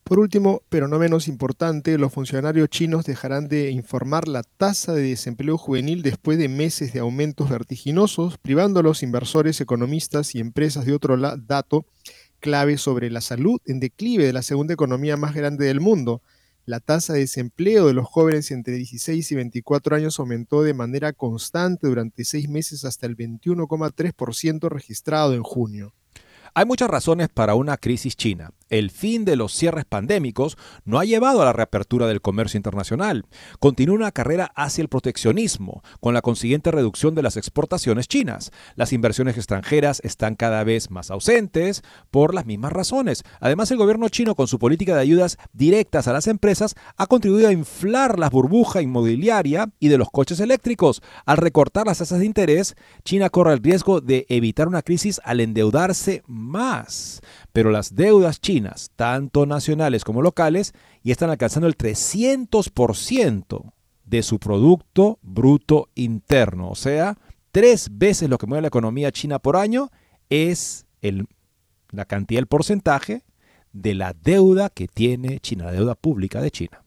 [0.09, 5.03] Por último, pero no menos importante, los funcionarios chinos dejarán de informar la tasa de
[5.03, 10.87] desempleo juvenil después de meses de aumentos vertiginosos, privando a los inversores, economistas y empresas
[10.87, 11.85] de otro dato
[12.41, 16.23] clave sobre la salud en declive de la segunda economía más grande del mundo.
[16.65, 21.13] La tasa de desempleo de los jóvenes entre 16 y 24 años aumentó de manera
[21.13, 25.93] constante durante seis meses hasta el 21,3% registrado en junio.
[26.55, 31.05] Hay muchas razones para una crisis china el fin de los cierres pandémicos no ha
[31.05, 33.27] llevado a la reapertura del comercio internacional.
[33.61, 38.51] Continúa una carrera hacia el proteccionismo, con la consiguiente reducción de las exportaciones chinas.
[38.77, 43.25] Las inversiones extranjeras están cada vez más ausentes por las mismas razones.
[43.41, 47.49] Además, el gobierno chino, con su política de ayudas directas a las empresas, ha contribuido
[47.49, 51.03] a inflar la burbuja inmobiliaria y de los coches eléctricos.
[51.27, 55.41] Al recortar las tasas de interés, China corre el riesgo de evitar una crisis al
[55.41, 57.21] endeudarse más.
[57.53, 63.73] Pero las deudas chinas tanto nacionales como locales, y están alcanzando el 300%
[64.05, 66.71] de su Producto Bruto Interno.
[66.71, 67.19] O sea,
[67.53, 69.91] tres veces lo que mueve la economía china por año
[70.31, 71.27] es el,
[71.91, 73.25] la cantidad, el porcentaje
[73.73, 76.85] de la deuda que tiene China, la deuda pública de China.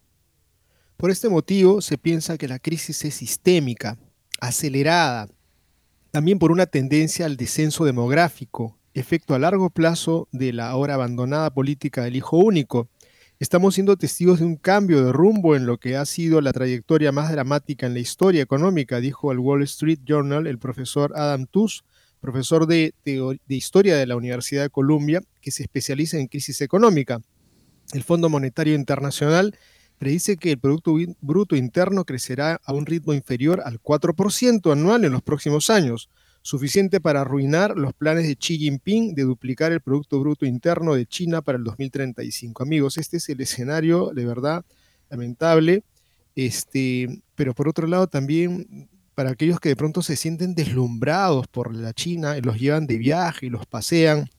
[0.97, 3.97] Por este motivo se piensa que la crisis es sistémica,
[4.39, 5.27] acelerada,
[6.11, 11.53] también por una tendencia al descenso demográfico, efecto a largo plazo de la ahora abandonada
[11.53, 12.89] política del hijo único.
[13.39, 17.11] Estamos siendo testigos de un cambio de rumbo en lo que ha sido la trayectoria
[17.11, 21.81] más dramática en la historia económica, dijo al Wall Street Journal el profesor Adam Tooze,
[22.19, 22.93] profesor de,
[23.47, 27.19] Historia de la Universidad de Columbia, que se especializa en crisis económica.
[27.93, 29.57] El Fondo Monetario Internacional
[29.97, 35.11] predice que el Producto Bruto Interno crecerá a un ritmo inferior al 4% anual en
[35.11, 36.09] los próximos años
[36.41, 41.05] suficiente para arruinar los planes de Xi Jinping de duplicar el Producto Bruto Interno de
[41.05, 42.63] China para el 2035.
[42.63, 44.65] Amigos, este es el escenario de verdad
[45.09, 45.83] lamentable,
[46.35, 51.75] este, pero por otro lado también para aquellos que de pronto se sienten deslumbrados por
[51.75, 54.29] la China y los llevan de viaje y los pasean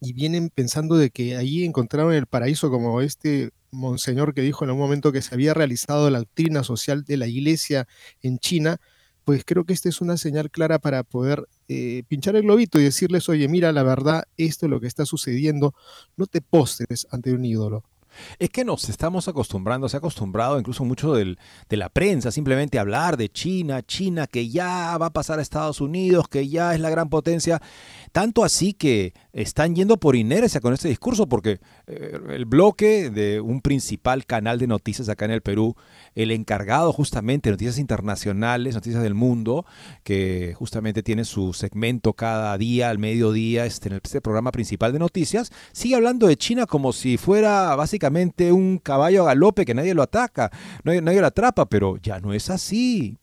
[0.00, 4.70] y vienen pensando de que allí encontraron el paraíso como este monseñor que dijo en
[4.70, 7.86] un momento que se había realizado la doctrina social de la iglesia
[8.22, 8.80] en China,
[9.26, 12.84] pues creo que esta es una señal clara para poder eh, pinchar el globito y
[12.84, 15.74] decirles, oye, mira, la verdad, esto es lo que está sucediendo,
[16.16, 17.82] no te postes ante un ídolo.
[18.38, 22.78] Es que nos estamos acostumbrando, se ha acostumbrado incluso mucho del, de la prensa simplemente
[22.78, 26.72] a hablar de China, China que ya va a pasar a Estados Unidos, que ya
[26.72, 27.60] es la gran potencia,
[28.16, 33.42] tanto así que están yendo por inercia con este discurso, porque eh, el bloque de
[33.42, 35.76] un principal canal de noticias acá en el Perú,
[36.14, 39.66] el encargado justamente de noticias internacionales, noticias del mundo,
[40.02, 44.98] que justamente tiene su segmento cada día al mediodía este, en este programa principal de
[44.98, 49.92] noticias, sigue hablando de China como si fuera básicamente un caballo a galope que nadie
[49.92, 50.50] lo ataca,
[50.84, 53.18] nadie, nadie lo atrapa, pero ya no es así.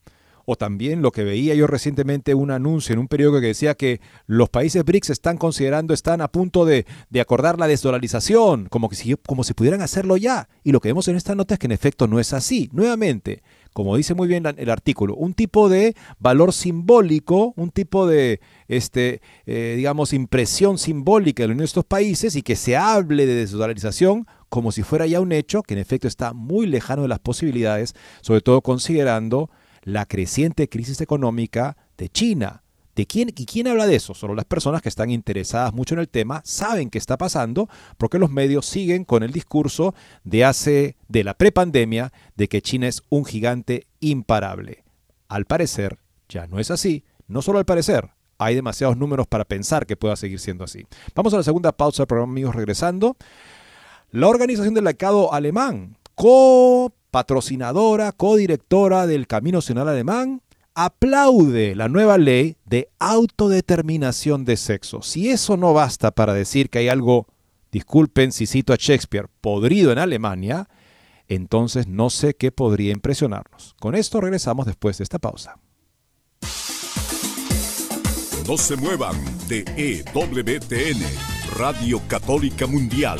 [0.46, 4.02] O también lo que veía yo recientemente un anuncio en un periódico que decía que
[4.28, 6.86] los países BRICS están considerando, están a punto de,
[7.20, 10.50] acordar la desdolarización, como, que si, como si pudieran hacerlo ya.
[10.64, 12.70] Y lo que vemos en esta nota es que en efecto no es así.
[12.74, 13.42] Nuevamente,
[13.74, 19.22] como dice muy bien el artículo, un tipo de valor simbólico, un tipo de, este,
[19.46, 24.84] eh, digamos, impresión simbólica de estos países y que se hable de desdolarización como si
[24.84, 28.62] fuera ya un hecho que en efecto está muy lejano de las posibilidades, sobre todo
[28.62, 29.50] considerando
[29.84, 32.64] la creciente crisis económica de China.
[32.96, 34.14] ¿De quién, ¿Y quién habla de eso?
[34.14, 37.68] Solo las personas que están interesadas mucho en el tema saben qué está pasando
[37.98, 42.88] porque los medios siguen con el discurso de hace de la prepandemia de que China
[42.88, 44.84] es un gigante imparable.
[45.28, 45.98] Al parecer,
[46.30, 47.04] ya no es así.
[47.28, 50.86] No solo al parecer, hay demasiados números para pensar que pueda seguir siendo así.
[51.16, 53.18] Vamos a la segunda pausa del programa, amigos, regresando.
[54.12, 55.98] La Organización del Mercado Alemán,
[57.14, 60.42] co-patrocinadora, co-directora del Camino Nacional Alemán,
[60.74, 65.04] aplaude la nueva ley de autodeterminación de sexo.
[65.04, 67.28] Si eso no basta para decir que hay algo,
[67.72, 70.68] disculpen si cito a Shakespeare, podrido en Alemania,
[71.28, 73.76] entonces no sé qué podría impresionarnos.
[73.80, 75.60] Con esto regresamos después de esta pausa.
[78.48, 79.16] No se muevan
[79.48, 81.00] de EWTN,
[81.56, 83.20] Radio Católica Mundial.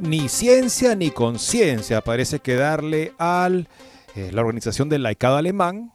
[0.00, 3.68] Ni ciencia ni conciencia parece que darle al
[4.14, 5.93] eh, la organización del laicado alemán,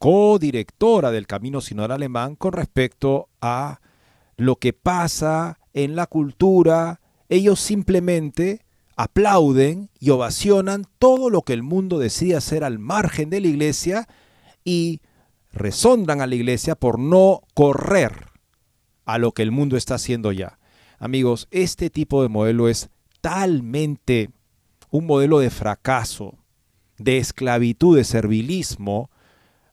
[0.00, 3.80] codirectora del Camino Sinodal Alemán con respecto a
[4.38, 7.00] lo que pasa en la cultura.
[7.28, 8.64] Ellos simplemente
[8.96, 14.08] aplauden y ovacionan todo lo que el mundo decide hacer al margen de la iglesia
[14.64, 15.02] y
[15.52, 18.28] resondan a la iglesia por no correr
[19.04, 20.58] a lo que el mundo está haciendo ya.
[20.98, 22.88] Amigos, este tipo de modelo es
[23.20, 24.30] talmente
[24.90, 26.38] un modelo de fracaso
[26.96, 29.09] de esclavitud, de servilismo,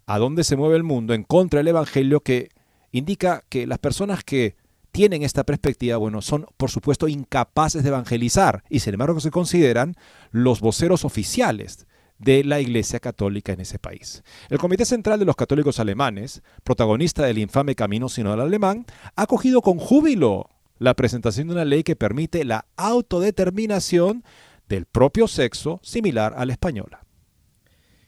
[0.07, 2.49] a dónde se mueve el mundo en contra del Evangelio que
[2.91, 4.55] indica que las personas que
[4.91, 9.95] tienen esta perspectiva, bueno, son por supuesto incapaces de evangelizar y sin embargo se consideran
[10.31, 11.85] los voceros oficiales
[12.17, 14.23] de la Iglesia Católica en ese país.
[14.49, 19.61] El Comité Central de los Católicos Alemanes, protagonista del infame Camino Sinodal Alemán, ha acogido
[19.61, 24.23] con júbilo la presentación de una ley que permite la autodeterminación
[24.69, 27.06] del propio sexo similar a la española.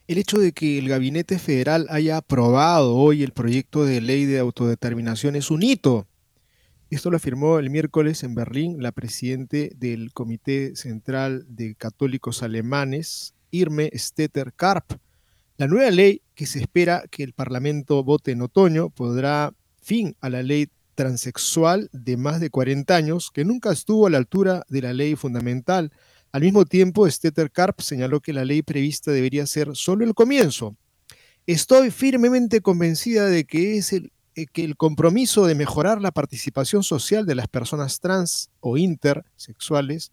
[0.10, 4.40] El hecho de que el Gabinete Federal haya aprobado hoy el proyecto de ley de
[4.40, 6.08] autodeterminación es un hito.
[6.90, 13.36] Esto lo afirmó el miércoles en Berlín la presidente del Comité Central de Católicos Alemanes,
[13.52, 14.94] Irme Stetter Karp.
[15.58, 20.32] La nueva ley que se espera que el Parlamento vote en otoño podrá fin a
[20.32, 24.82] la ley transexual de más de 40 años que nunca estuvo a la altura de
[24.82, 25.92] la ley fundamental
[26.32, 30.76] al mismo tiempo, Stetter Karp señaló que la ley prevista debería ser solo el comienzo.
[31.48, 36.84] Estoy firmemente convencida de que es el, eh, que el compromiso de mejorar la participación
[36.84, 40.12] social de las personas trans o intersexuales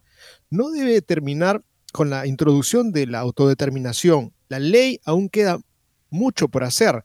[0.49, 1.63] no debe terminar
[1.93, 4.33] con la introducción de la autodeterminación.
[4.49, 5.61] La ley aún queda
[6.09, 7.05] mucho por hacer.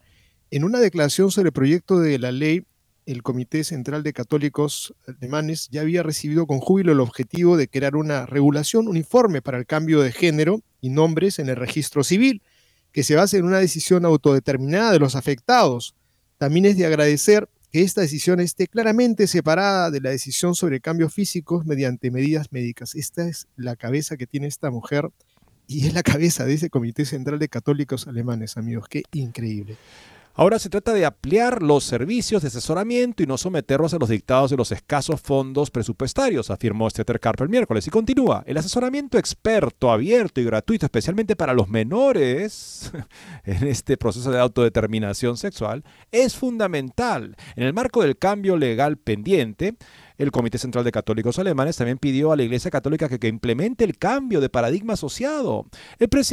[0.51, 2.66] En una declaración sobre el proyecto de la ley,
[3.12, 7.95] el Comité Central de Católicos Alemanes ya había recibido con júbilo el objetivo de crear
[7.95, 12.41] una regulación uniforme para el cambio de género y nombres en el registro civil,
[12.91, 15.95] que se base en una decisión autodeterminada de los afectados.
[16.38, 21.14] También es de agradecer que esta decisión esté claramente separada de la decisión sobre cambios
[21.14, 22.95] físicos mediante medidas médicas.
[22.95, 25.09] Esta es la cabeza que tiene esta mujer
[25.68, 28.88] y es la cabeza de ese Comité Central de Católicos Alemanes, amigos.
[28.89, 29.78] Qué increíble.
[30.34, 34.49] Ahora se trata de ampliar los servicios de asesoramiento y no someterlos a los dictados
[34.49, 37.86] de los escasos fondos presupuestarios, afirmó Stetter Carper el miércoles.
[37.88, 42.91] Y continúa, el asesoramiento experto, abierto y gratuito, especialmente para los menores
[43.43, 47.36] en este proceso de autodeterminación sexual, es fundamental.
[47.57, 49.75] En el marco del cambio legal pendiente,
[50.22, 53.97] el Comité Central de Católicos Alemanes también pidió a la Iglesia Católica que, implemente el
[53.97, 55.65] cambio de paradigma asociado.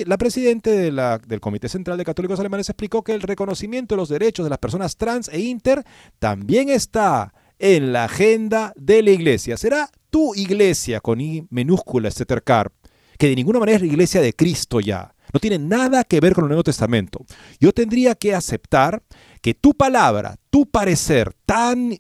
[0.07, 4.45] la presidenta del Comité Central de Católicos Alemanes explicó que el reconocimiento de los derechos
[4.45, 5.85] de las personas trans e inter
[6.19, 9.57] también está en la agenda de la Iglesia.
[9.57, 12.11] Será tu iglesia con I minúscula,
[12.45, 12.75] Carp,
[13.19, 15.15] que de ninguna manera es la iglesia de Cristo ya.
[15.33, 17.25] No tiene nada que ver con el Nuevo Testamento.
[17.59, 19.03] Yo tendría que aceptar
[19.41, 21.99] que tu palabra, tu parecer tan,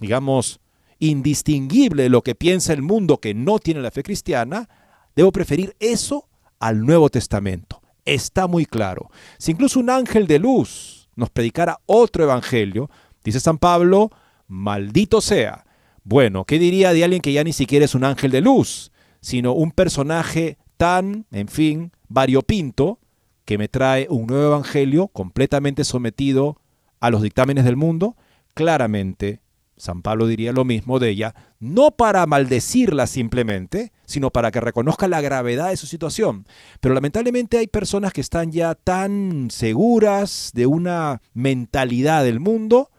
[0.00, 0.60] digamos,
[1.08, 4.68] indistinguible lo que piensa el mundo que no tiene la fe cristiana,
[5.14, 6.28] debo preferir eso
[6.58, 7.82] al Nuevo Testamento.
[8.04, 9.10] Está muy claro.
[9.38, 12.90] Si incluso un ángel de luz nos predicara otro evangelio,
[13.22, 14.10] dice San Pablo,
[14.48, 15.64] maldito sea.
[16.04, 19.52] Bueno, ¿qué diría de alguien que ya ni siquiera es un ángel de luz, sino
[19.52, 22.98] un personaje tan, en fin, variopinto,
[23.44, 26.60] que me trae un nuevo evangelio completamente sometido
[27.00, 28.16] a los dictámenes del mundo?
[28.54, 29.40] Claramente
[29.76, 35.08] San Pablo diría lo mismo de ella, no para maldecirla simplemente, sino para que reconozca
[35.08, 36.46] la gravedad de su situación.
[36.80, 42.90] Pero lamentablemente hay personas que están ya tan seguras de una mentalidad del mundo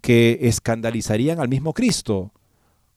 [0.00, 2.32] que escandalizarían al mismo Cristo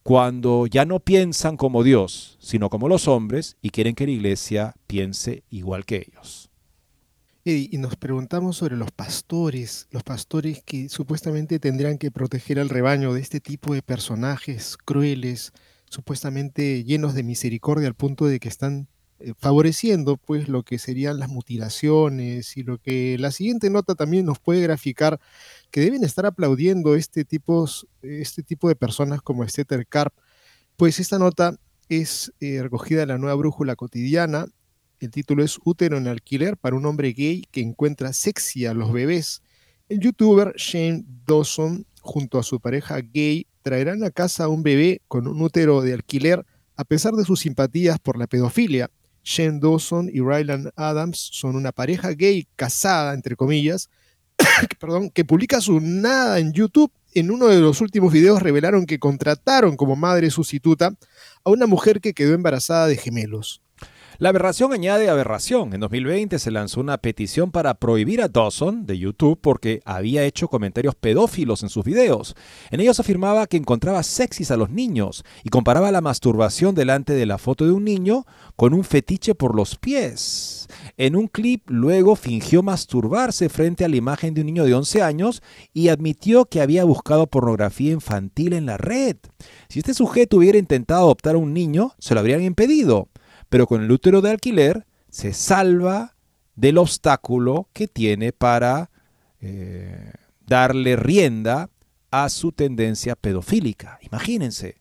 [0.04, 4.76] cuando ya no piensan como Dios, sino como los hombres y quieren que la iglesia
[4.88, 6.52] piense igual que ellos.
[7.48, 13.14] Y nos preguntamos sobre los pastores, los pastores que supuestamente tendrían que proteger al rebaño
[13.14, 15.54] de este tipo de personajes crueles,
[15.88, 18.88] supuestamente llenos de misericordia al punto de que están
[19.20, 24.26] eh, favoreciendo pues lo que serían las mutilaciones y lo que la siguiente nota también
[24.26, 25.20] nos puede graficar
[25.70, 27.70] que deben estar aplaudiendo este tipo,
[28.02, 30.16] este tipo de personas como Esteter Karp,
[30.78, 31.56] pues esta nota
[31.90, 34.48] es eh, recogida en la nueva brújula cotidiana
[35.06, 38.92] el título es Útero en alquiler para un hombre gay que encuentra sexy a los
[38.92, 39.44] bebés.
[39.88, 45.02] El youtuber Shane Dawson junto a su pareja gay traerán a casa a un bebé
[45.08, 46.44] con un útero de alquiler
[46.76, 48.90] a pesar de sus simpatías por la pedofilia.
[49.24, 53.90] Shane Dawson y Ryland Adams son una pareja gay casada, entre comillas,
[54.80, 56.92] perdón, que publica su nada en YouTube.
[57.14, 60.96] En uno de los últimos videos revelaron que contrataron como madre sustituta
[61.44, 63.62] a una mujer que quedó embarazada de gemelos.
[64.18, 65.74] La aberración añade aberración.
[65.74, 70.48] En 2020 se lanzó una petición para prohibir a Dawson de YouTube porque había hecho
[70.48, 72.34] comentarios pedófilos en sus videos.
[72.72, 77.26] En ellos afirmaba que encontraba sexys a los niños y comparaba la masturbación delante de
[77.26, 80.70] la foto de un niño con un fetiche por los pies.
[80.96, 85.02] En un clip luego fingió masturbarse frente a la imagen de un niño de 11
[85.02, 85.44] años
[85.74, 89.18] y admitió que había buscado pornografía infantil en la red.
[89.68, 93.10] Si este sujeto hubiera intentado adoptar a un niño, se lo habrían impedido
[93.50, 96.16] pero con el útero de alquiler se salva
[96.56, 98.90] del obstáculo que tiene para
[99.42, 100.12] eh,
[100.46, 101.70] darle rienda
[102.12, 104.00] a su tendencia pedofílica.
[104.02, 104.78] Imagínense,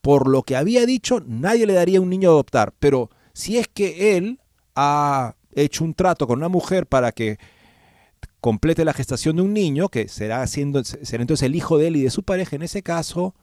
[0.00, 3.66] por lo que había dicho, nadie le daría un niño a adoptar, pero si es
[3.68, 4.40] que él
[4.74, 7.38] ha hecho un trato con una mujer para que
[8.40, 11.96] complete la gestación de un niño, que será, siendo, será entonces el hijo de él
[11.96, 13.34] y de su pareja en ese caso,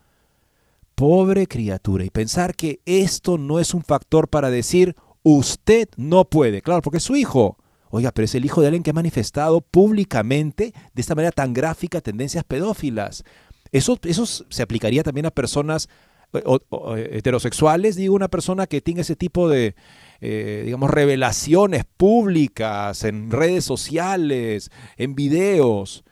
[0.95, 2.05] Pobre criatura.
[2.05, 6.61] Y pensar que esto no es un factor para decir, usted no puede.
[6.61, 7.57] Claro, porque es su hijo.
[7.89, 11.53] Oiga, pero es el hijo de alguien que ha manifestado públicamente de esta manera tan
[11.53, 13.23] gráfica tendencias pedófilas.
[13.71, 15.89] Eso, eso se aplicaría también a personas
[16.33, 19.75] eh, heterosexuales, digo, una persona que tenga ese tipo de,
[20.21, 26.03] eh, digamos, revelaciones públicas en redes sociales, en videos.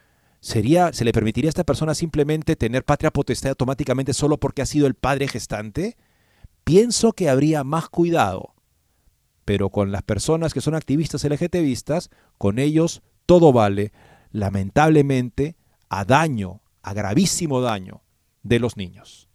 [0.42, 4.66] ¿Sería, ¿Se le permitiría a esta persona simplemente tener patria potestad automáticamente solo porque ha
[4.66, 5.98] sido el padre gestante?
[6.64, 8.56] Pienso que habría más cuidado.
[9.46, 13.94] Pero con las personas que son activistas LGTBistas, con ellos todo vale,
[14.32, 15.58] lamentablemente,
[15.90, 18.02] a daño, a gravísimo daño
[18.42, 19.30] de los niños.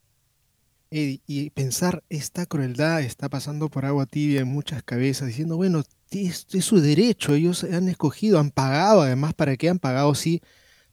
[0.90, 6.46] Y, pensar, esta crueldad está pasando por agua tibia en muchas cabezas, diciendo, bueno, es,
[6.52, 10.14] es su derecho, ellos han escogido, han pagado, además, ¿para qué han pagado?
[10.14, 10.40] Sí,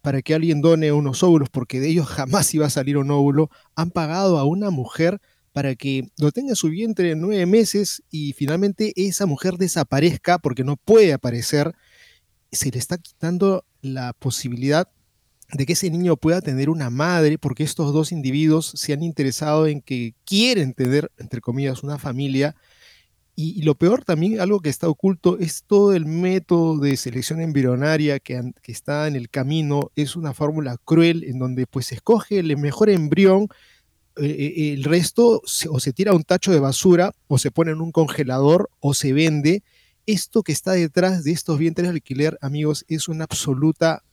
[0.04, 3.50] para que alguien done unos óvulos, porque de ellos jamás iba a salir un óvulo,
[3.74, 5.22] han pagado a una mujer
[5.54, 10.40] para que lo tenga en su vientre en nueve meses y finalmente esa mujer desaparezca
[10.40, 11.74] porque no puede aparecer,
[12.52, 14.90] se le está quitando la posibilidad
[15.54, 19.68] de que ese niño pueda tener una madre, porque estos dos individuos se han interesado
[19.68, 22.58] en que quieren tener, entre comillas, una familia.
[23.36, 28.20] Y, lo peor también, algo que está oculto, es todo el método de selección embrionaria
[28.20, 29.92] que, está en el camino.
[29.96, 33.48] Es una fórmula cruel en donde pues se escoge el mejor embrión,
[34.18, 37.72] eh, eh, el resto o se tira a un tacho de basura, o se pone
[37.72, 39.64] en un congelador, o se vende.
[40.06, 44.04] Esto que está detrás de estos vientres de alquiler, amigos, es una absoluta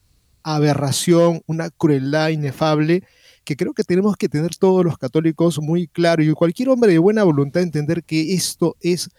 [0.42, 3.02] aberración, una crueldad inefable
[3.44, 6.98] que creo que tenemos que tener todos los católicos muy claro y cualquier hombre de
[6.98, 9.10] buena voluntad entender que esto es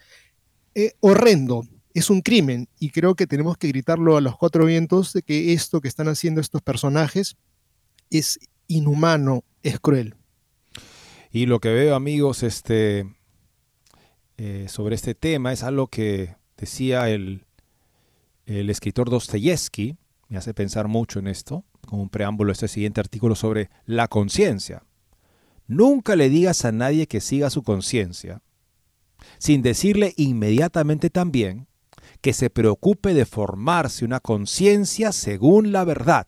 [0.76, 1.64] eh, horrendo,
[1.94, 5.54] es un crimen y creo que tenemos que gritarlo a los cuatro vientos de que
[5.54, 7.36] esto que están haciendo estos personajes
[8.10, 10.16] es inhumano, es cruel.
[11.32, 13.06] Y lo que veo amigos este,
[14.38, 17.46] eh, sobre este tema es algo que decía el,
[18.46, 19.98] el escritor Dostoyevsky,
[20.30, 24.86] me hace pensar mucho en esto, como un preámbulo este siguiente artículo sobre la conciencia.
[25.68, 28.42] Nunca le digas a nadie que siga su conciencia,
[29.40, 31.68] sin decirle inmediatamente también
[32.22, 36.28] que se preocupe de formarse una conciencia según la verdad.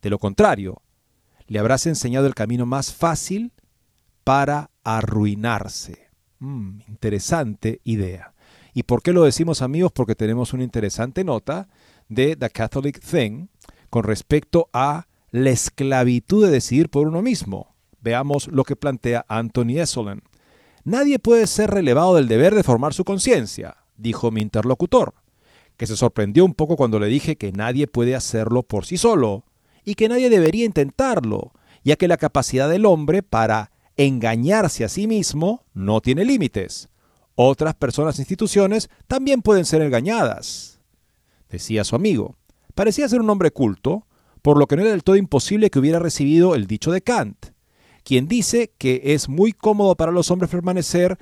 [0.00, 0.80] De lo contrario,
[1.48, 3.52] le habrás enseñado el camino más fácil
[4.22, 6.08] para arruinarse.
[6.38, 8.32] Mm, interesante idea.
[8.72, 9.90] ¿Y por qué lo decimos amigos?
[9.90, 11.66] Porque tenemos una interesante nota
[12.08, 13.48] de The Catholic Thing
[13.94, 17.76] con respecto a la esclavitud de decidir por uno mismo.
[18.00, 20.24] Veamos lo que plantea Anthony Esolen.
[20.82, 25.14] Nadie puede ser relevado del deber de formar su conciencia, dijo mi interlocutor,
[25.76, 29.44] que se sorprendió un poco cuando le dije que nadie puede hacerlo por sí solo
[29.84, 31.52] y que nadie debería intentarlo,
[31.84, 36.88] ya que la capacidad del hombre para engañarse a sí mismo no tiene límites.
[37.36, 40.74] Otras personas e instituciones también pueden ser engañadas
[41.54, 42.36] decía su amigo.
[42.74, 44.06] Parecía ser un hombre culto,
[44.42, 47.46] por lo que no era del todo imposible que hubiera recibido el dicho de Kant,
[48.02, 51.16] quien dice que es muy cómodo para los hombres permanecer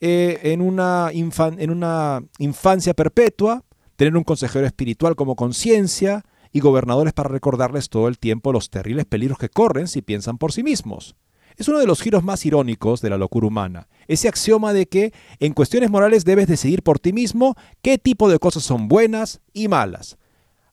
[0.00, 3.64] eh, en, una en una infancia perpetua,
[3.96, 9.06] tener un consejero espiritual como conciencia y gobernadores para recordarles todo el tiempo los terribles
[9.06, 11.16] peligros que corren si piensan por sí mismos.
[11.56, 15.14] Es uno de los giros más irónicos de la locura humana, ese axioma de que
[15.38, 19.68] en cuestiones morales debes decidir por ti mismo qué tipo de cosas son buenas y
[19.68, 20.18] malas.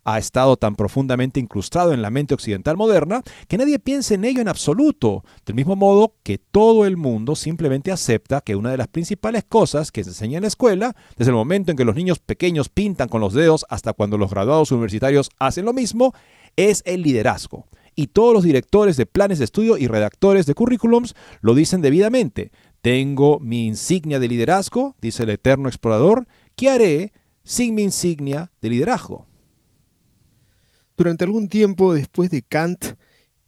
[0.04, 4.42] Ha estado tan profundamente incrustado en la mente occidental moderna que nadie piensa en ello
[4.42, 8.88] en absoluto, del mismo modo que todo el mundo simplemente acepta que una de las
[8.88, 12.20] principales cosas que se enseña en la escuela, desde el momento en que los niños
[12.20, 16.14] pequeños pintan con los dedos hasta cuando los graduados universitarios hacen lo mismo,
[16.56, 21.16] es el liderazgo y todos los directores de planes de estudio y redactores de currículums
[21.42, 22.52] lo dicen debidamente.
[22.82, 28.70] Tengo mi insignia de liderazgo, dice el eterno explorador, ¿qué haré sin mi insignia de
[28.70, 29.28] liderazgo?
[30.98, 32.86] Durante algún tiempo después de Kant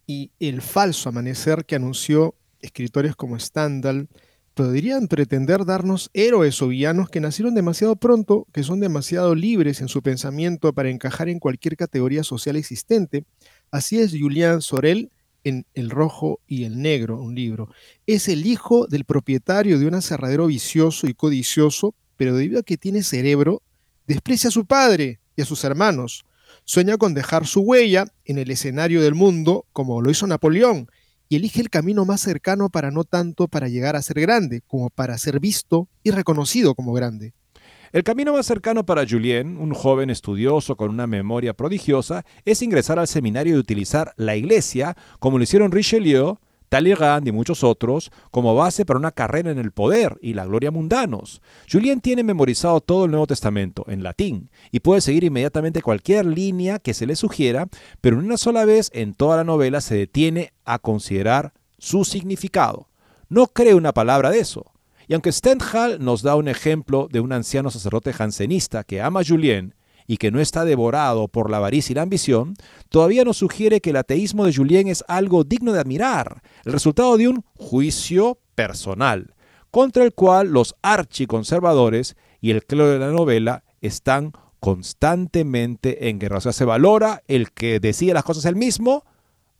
[0.06, 4.08] y el falso amanecer que anunció escritores como Stendhal,
[4.54, 9.88] podrían pretender darnos héroes o villanos que nacieron demasiado pronto, que son demasiado libres en
[9.88, 13.24] su pensamiento para encajar en cualquier categoría social existente,
[13.70, 15.10] Así es Julián Sorel
[15.44, 17.68] en El Rojo y el Negro, un libro.
[18.06, 22.76] Es el hijo del propietario de un aserradero vicioso y codicioso, pero debido a que
[22.76, 23.62] tiene cerebro,
[24.06, 26.24] desprecia a su padre y a sus hermanos.
[26.68, 30.88] Sueña con dejar su huella en el escenario del mundo, como lo hizo Napoleón,
[31.28, 34.90] y elige el camino más cercano para no tanto para llegar a ser grande, como
[34.90, 37.34] para ser visto y reconocido como grande.
[37.92, 42.98] El camino más cercano para Julien, un joven estudioso con una memoria prodigiosa, es ingresar
[42.98, 48.54] al seminario y utilizar la iglesia, como lo hicieron Richelieu, Talleyrand y muchos otros, como
[48.54, 51.40] base para una carrera en el poder y la gloria mundanos.
[51.70, 56.78] Julien tiene memorizado todo el Nuevo Testamento en latín y puede seguir inmediatamente cualquier línea
[56.78, 57.66] que se le sugiera,
[58.00, 62.88] pero en una sola vez en toda la novela se detiene a considerar su significado.
[63.28, 64.72] No cree una palabra de eso.
[65.08, 69.24] Y aunque Stendhal nos da un ejemplo de un anciano sacerdote jansenista que ama a
[69.24, 69.74] Julien
[70.06, 72.54] y que no está devorado por la avaricia y la ambición,
[72.88, 77.16] todavía nos sugiere que el ateísmo de Julien es algo digno de admirar, el resultado
[77.16, 79.34] de un juicio personal,
[79.70, 86.40] contra el cual los archiconservadores y el clero de la novela están constantemente en guerra.
[86.40, 89.04] Se valora el que decide las cosas él mismo,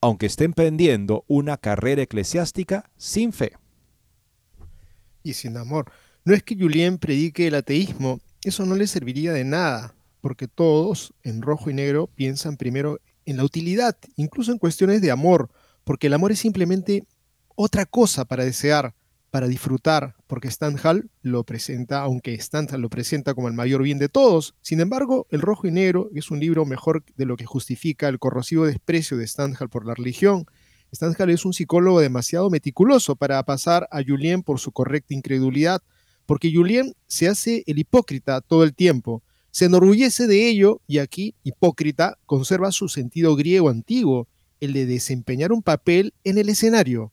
[0.01, 3.53] aunque esté emprendiendo una carrera eclesiástica sin fe
[5.23, 5.91] y sin amor.
[6.25, 11.15] No es que Julien predique el ateísmo, eso no le serviría de nada, porque todos,
[11.23, 15.51] en rojo y negro, piensan primero en la utilidad, incluso en cuestiones de amor,
[15.85, 17.05] porque el amor es simplemente
[17.55, 18.95] otra cosa para desear,
[19.31, 24.09] para disfrutar, porque Stendhal lo presenta, aunque Stendhal lo presenta como el mayor bien de
[24.09, 24.55] todos.
[24.63, 28.19] Sin embargo, El Rojo y Negro es un libro mejor de lo que justifica el
[28.19, 30.47] corrosivo desprecio de Stendhal por la religión.
[30.95, 35.83] Stendhal es un psicólogo demasiado meticuloso para pasar a Julien por su correcta incredulidad,
[36.25, 39.23] porque Julien se hace el hipócrita todo el tiempo.
[39.57, 44.29] Se enorgullece de ello y aquí, hipócrita, conserva su sentido griego antiguo,
[44.61, 47.11] el de desempeñar un papel en el escenario.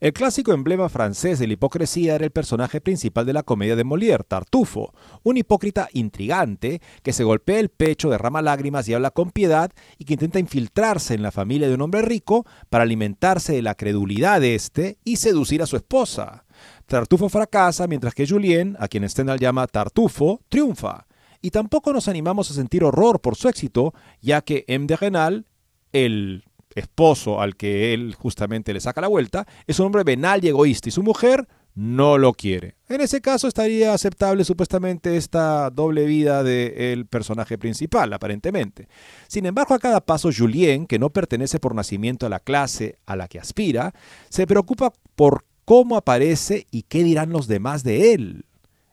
[0.00, 3.84] El clásico emblema francés de la hipocresía era el personaje principal de la comedia de
[3.84, 9.30] Molière, Tartufo, un hipócrita intrigante que se golpea el pecho, derrama lágrimas y habla con
[9.30, 13.60] piedad y que intenta infiltrarse en la familia de un hombre rico para alimentarse de
[13.60, 16.46] la credulidad de éste y seducir a su esposa.
[16.86, 21.06] Tartufo fracasa mientras que Julien, a quien Stendhal llama Tartufo, triunfa.
[21.46, 24.88] Y tampoco nos animamos a sentir horror por su éxito, ya que M.
[24.88, 25.46] de Renal,
[25.92, 26.42] el
[26.74, 30.88] esposo al que él justamente le saca la vuelta, es un hombre venal y egoísta
[30.88, 32.74] y su mujer no lo quiere.
[32.88, 38.88] En ese caso estaría aceptable supuestamente esta doble vida del personaje principal, aparentemente.
[39.28, 43.14] Sin embargo, a cada paso Julien, que no pertenece por nacimiento a la clase a
[43.14, 43.94] la que aspira,
[44.30, 48.46] se preocupa por cómo aparece y qué dirán los demás de él.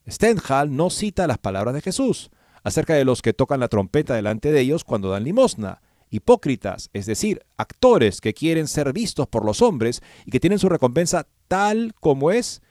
[0.08, 2.30] Stendhal no cita las palabras de Jesús
[2.64, 5.82] acerca de los que tocan la trompeta delante de ellos cuando dan limosna
[6.14, 10.70] hipócritas, es decir, actores que quieren ser vistos por los hombres y que tienen su
[10.70, 12.62] recompensa tal como es,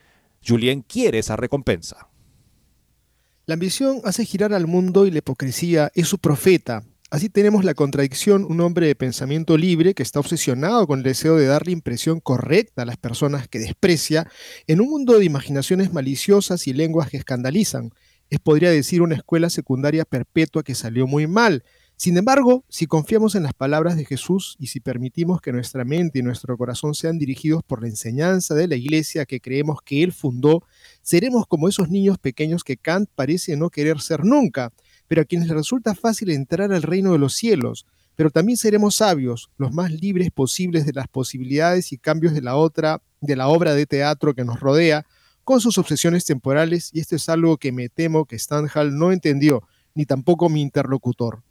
[0.46, 2.08] Julien quiere esa recompensa.
[3.46, 6.84] La ambición hace girar al mundo y la hipocresía es su profeta.
[7.10, 11.36] Así tenemos la contradicción, un hombre de pensamiento libre que está obsesionado con el deseo
[11.36, 14.30] de dar la impresión correcta a las personas que desprecia,
[14.68, 17.90] en un mundo de imaginaciones maliciosas y lenguas que escandalizan.
[18.32, 21.64] Es, podría decir, una escuela secundaria perpetua que salió muy mal,
[21.96, 26.20] sin embargo, si confiamos en las palabras de Jesús y si permitimos que nuestra mente
[26.20, 30.14] y nuestro corazón sean dirigidos por la enseñanza de la iglesia que creemos que Él
[30.14, 30.64] fundó,
[31.02, 34.72] seremos como esos niños pequeños que Kant parece no querer ser nunca,
[35.08, 37.84] pero a quienes les resulta fácil entrar al reino de los cielos.
[38.16, 42.56] Pero también seremos sabios, los más libres posibles de las posibilidades y cambios de la
[42.56, 45.04] otra, de la obra de teatro que nos rodea,
[45.44, 49.62] con sus obsesiones temporales, y esto es algo que me temo que Stanhal no entendió,
[49.94, 51.42] ni tampoco mi interlocutor.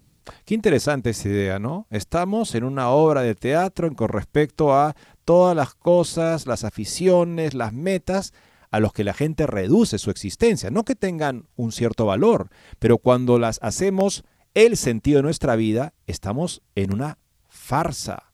[0.46, 1.88] Qué interesante esa idea, ¿no?
[1.90, 7.74] Estamos en una obra de teatro con respecto a todas las cosas, las aficiones, las
[7.74, 8.34] metas
[8.70, 10.70] a los que la gente reduce su existencia.
[10.70, 14.24] No que tengan un cierto valor, pero cuando las hacemos
[14.54, 17.18] el sentido de nuestra vida, estamos en una
[17.50, 18.32] farsa,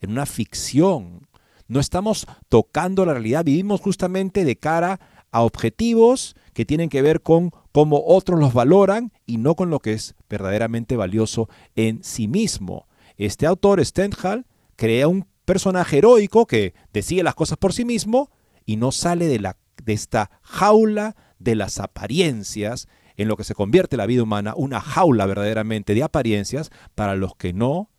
[0.00, 1.27] en una ficción.
[1.68, 5.00] No estamos tocando la realidad, vivimos justamente de cara
[5.30, 9.78] a objetivos que tienen que ver con cómo otros los valoran y no con lo
[9.78, 12.88] que es verdaderamente valioso en sí mismo.
[13.18, 14.46] Este autor, Stendhal,
[14.76, 18.30] crea un personaje heroico que decide las cosas por sí mismo
[18.64, 23.54] y no sale de, la, de esta jaula de las apariencias en lo que se
[23.54, 27.90] convierte la vida humana, una jaula verdaderamente de apariencias para los que no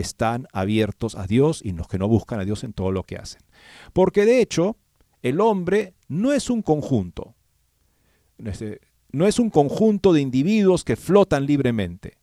[0.00, 3.16] están abiertos a Dios y los que no buscan a Dios en todo lo que
[3.16, 3.42] hacen.
[3.92, 4.76] Porque de hecho,
[5.22, 7.34] el hombre no es un conjunto.
[8.38, 8.80] Este,
[9.10, 12.18] no es un conjunto de individuos que flotan libremente.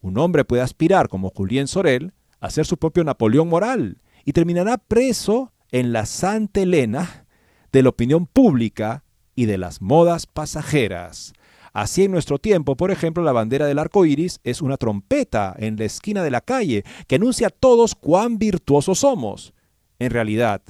[0.00, 4.78] Un hombre puede aspirar, como Julien Sorel, a ser su propio Napoleón moral y terminará
[4.78, 7.26] preso en la Santa Elena
[7.72, 9.04] de la opinión pública
[9.34, 11.32] y de las modas pasajeras.
[11.76, 15.76] Así en nuestro tiempo, por ejemplo, la bandera del arco iris es una trompeta en
[15.76, 19.52] la esquina de la calle que anuncia a todos cuán virtuosos somos.
[19.98, 20.62] En realidad,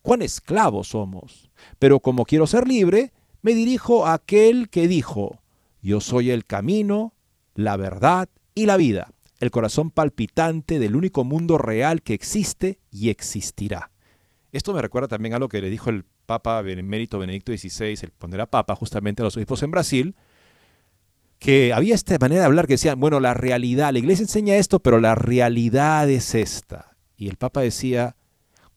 [0.00, 1.50] cuán esclavos somos.
[1.80, 5.40] Pero como quiero ser libre, me dirijo a aquel que dijo,
[5.82, 7.14] yo soy el camino,
[7.56, 13.08] la verdad y la vida, el corazón palpitante del único mundo real que existe y
[13.08, 13.90] existirá.
[14.52, 18.12] Esto me recuerda también a lo que le dijo el Papa Benemérito Benedicto XVI, el
[18.12, 20.14] poner Papa justamente a los obispos en Brasil,
[21.44, 24.80] que había esta manera de hablar que decían, bueno, la realidad, la iglesia enseña esto,
[24.80, 26.96] pero la realidad es esta.
[27.16, 28.16] Y el Papa decía,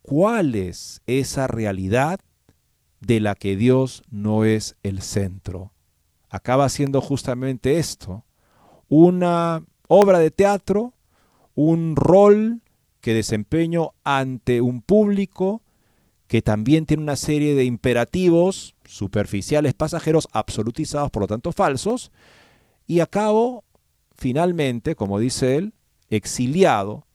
[0.01, 2.19] ¿cuál es esa realidad
[2.99, 5.71] de la que Dios no es el centro.
[6.29, 8.25] Acaba siendo justamente esto,
[8.89, 10.93] una obra de teatro,
[11.55, 12.61] un rol
[13.01, 15.61] que desempeño ante un público
[16.27, 22.11] que también tiene una serie de imperativos superficiales, pasajeros, absolutizados, por lo tanto falsos,
[22.87, 23.65] y acabo
[24.15, 25.73] finalmente, como dice él,
[26.09, 27.05] exiliado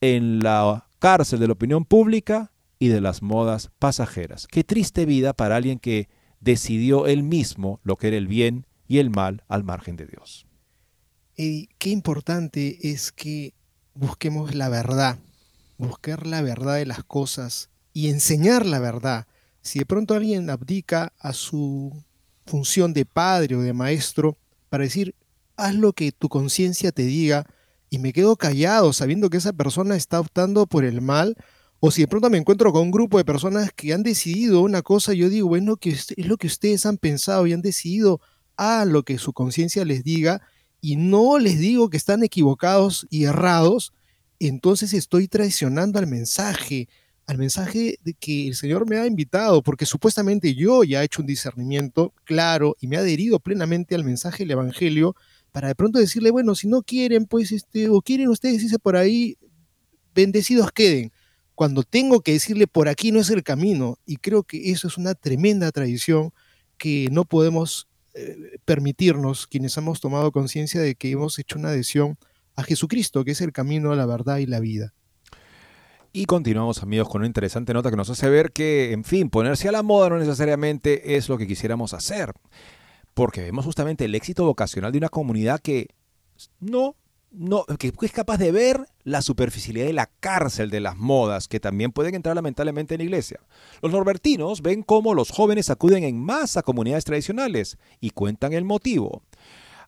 [0.00, 4.46] en la cárcel de la opinión pública y de las modas pasajeras.
[4.46, 6.08] Qué triste vida para alguien que
[6.40, 10.46] decidió él mismo lo que era el bien y el mal al margen de Dios.
[11.34, 13.54] Qué importante es que
[13.94, 15.18] busquemos la verdad,
[15.78, 19.26] buscar la verdad de las cosas y enseñar la verdad,
[19.60, 22.04] si de pronto alguien abdica a su
[22.46, 24.36] función de padre o de maestro
[24.68, 25.14] para decir,
[25.56, 27.46] haz lo que tu conciencia te diga
[27.90, 31.36] y me quedo callado sabiendo que esa persona está optando por el mal,
[31.78, 34.82] o si de pronto me encuentro con un grupo de personas que han decidido una
[34.82, 38.20] cosa, yo digo, bueno, que es lo que ustedes han pensado y han decidido
[38.56, 40.42] a lo que su conciencia les diga,
[40.80, 43.92] y no les digo que están equivocados y errados,
[44.38, 46.88] entonces estoy traicionando al mensaje,
[47.26, 51.22] al mensaje de que el Señor me ha invitado, porque supuestamente yo ya he hecho
[51.22, 55.14] un discernimiento claro y me he adherido plenamente al mensaje del Evangelio,
[55.52, 58.96] para de pronto decirle, bueno, si no quieren, pues, este, o quieren ustedes irse por
[58.96, 59.36] ahí,
[60.14, 61.12] bendecidos queden.
[61.54, 64.96] Cuando tengo que decirle, por aquí no es el camino, y creo que eso es
[64.96, 66.32] una tremenda tradición
[66.78, 72.16] que no podemos eh, permitirnos, quienes hemos tomado conciencia de que hemos hecho una adhesión
[72.56, 74.94] a Jesucristo, que es el camino a la verdad y la vida.
[76.14, 79.68] Y continuamos amigos con una interesante nota que nos hace ver que, en fin, ponerse
[79.68, 82.32] a la moda no necesariamente es lo que quisiéramos hacer
[83.14, 85.88] porque vemos justamente el éxito vocacional de una comunidad que
[86.60, 86.96] no,
[87.30, 91.60] no, que es capaz de ver la superficialidad de la cárcel de las modas que
[91.60, 93.40] también pueden entrar lamentablemente en la iglesia.
[93.80, 98.64] Los norbertinos ven cómo los jóvenes acuden en masa a comunidades tradicionales y cuentan el
[98.64, 99.22] motivo.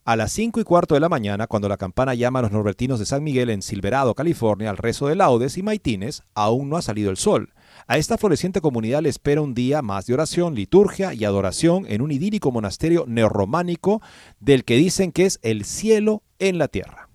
[0.05, 2.99] A las 5 y cuarto de la mañana, cuando la campana llama a los norbertinos
[2.99, 6.83] de San Miguel en Silverado, California, al rezo de laudes y maitines, aún no ha
[6.83, 7.55] salido el sol.
[7.87, 12.01] A esta floreciente comunidad le espera un día más de oración, liturgia y adoración en
[12.01, 14.01] un idílico monasterio neorrománico
[14.41, 17.11] del que dicen que es el cielo en la tierra.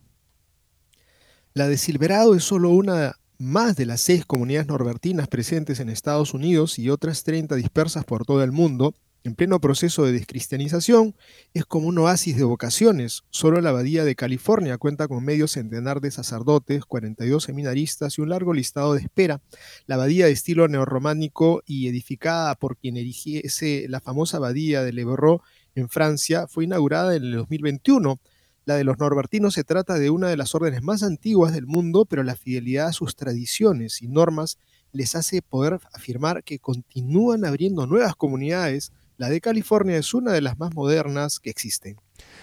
[1.54, 6.36] La de Silverado es solo una más de las seis comunidades norbertinas presentes en Estados
[6.36, 8.94] Unidos y otras 30 dispersas por todo el mundo,
[9.24, 11.16] en pleno proceso de descristianización,
[11.54, 13.24] es como un oasis de vocaciones.
[13.30, 18.30] Solo la Abadía de California cuenta con medio centenar de sacerdotes, 42 seminaristas y un
[18.30, 19.42] largo listado de espera.
[19.88, 25.42] La abadía de estilo neorrománico y edificada por quien erigiese la famosa abadía de Leverroux
[25.76, 28.20] en Francia fue inaugurada en el 2021.
[28.66, 32.06] La de los norbertinos se trata de una de las órdenes más antiguas del mundo,
[32.06, 34.60] pero la fidelidad a sus tradiciones y normas
[34.92, 40.40] les hace poder afirmar que continúan abriendo nuevas comunidades la de California es una de
[40.40, 41.98] las más modernas que existen.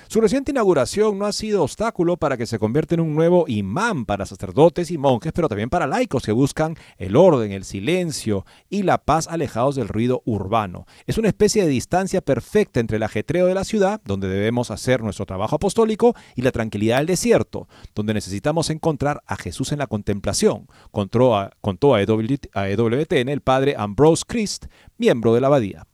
[0.09, 4.05] Su reciente inauguración no ha sido obstáculo para que se convierta en un nuevo imán
[4.05, 8.83] para sacerdotes y monjes, pero también para laicos que buscan el orden, el silencio y
[8.83, 10.87] la paz alejados del ruido urbano.
[11.07, 15.03] Es una especie de distancia perfecta entre el ajetreo de la ciudad, donde debemos hacer
[15.03, 19.87] nuestro trabajo apostólico, y la tranquilidad del desierto, donde necesitamos encontrar a Jesús en la
[19.87, 24.67] contemplación, contó a, contó EWTN el padre Ambrose Christ,
[24.99, 25.87] miembro de la abadía.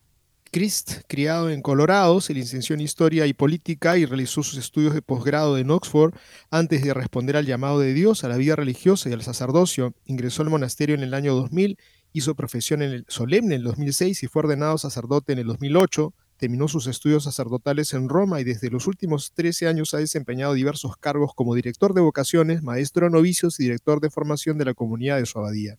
[0.55, 5.01] Christ, criado en Colorado, se licenció en Historia y Política y realizó sus estudios de
[5.01, 6.13] posgrado en Oxford
[6.51, 9.95] antes de responder al llamado de Dios a la vida religiosa y al sacerdocio.
[10.05, 11.79] Ingresó al monasterio en el año 2000,
[12.13, 16.13] hizo profesión en el solemne en el 2006 y fue ordenado sacerdote en el 2008.
[16.37, 20.99] Terminó sus estudios sacerdotales en Roma y desde los últimos 13 años ha desempeñado diversos
[20.99, 25.17] cargos como director de vocaciones, maestro de novicios y director de formación de la comunidad
[25.17, 25.79] de su abadía.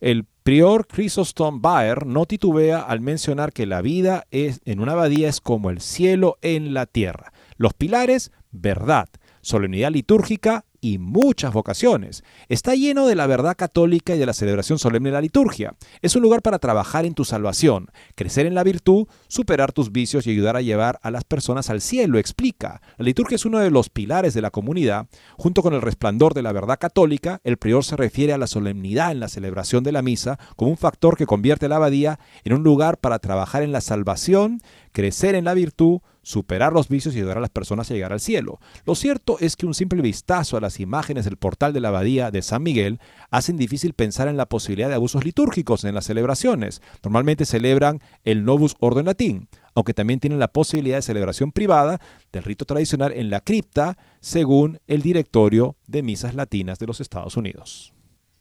[0.00, 5.28] El prior Chrysostom Baer no titubea al mencionar que la vida es, en una abadía
[5.28, 7.32] es como el cielo en la tierra.
[7.56, 9.08] Los pilares, verdad.
[9.42, 12.24] Solemnidad litúrgica, y muchas vocaciones.
[12.48, 15.74] Está lleno de la verdad católica y de la celebración solemne de la liturgia.
[16.02, 20.26] Es un lugar para trabajar en tu salvación, crecer en la virtud, superar tus vicios
[20.26, 22.80] y ayudar a llevar a las personas al cielo, explica.
[22.96, 25.08] La liturgia es uno de los pilares de la comunidad.
[25.36, 29.12] Junto con el resplandor de la verdad católica, el prior se refiere a la solemnidad
[29.12, 32.62] en la celebración de la misa como un factor que convierte la abadía en un
[32.62, 34.60] lugar para trabajar en la salvación,
[34.92, 38.20] crecer en la virtud, superar los vicios y ayudar a las personas a llegar al
[38.20, 38.60] cielo.
[38.84, 42.30] Lo cierto es que un simple vistazo a las imágenes del portal de la abadía
[42.30, 46.82] de San Miguel hacen difícil pensar en la posibilidad de abusos litúrgicos en las celebraciones.
[47.02, 52.00] Normalmente celebran el Novus Ordo Latín, aunque también tienen la posibilidad de celebración privada
[52.32, 57.36] del rito tradicional en la cripta, según el Directorio de Misas Latinas de los Estados
[57.36, 57.94] Unidos.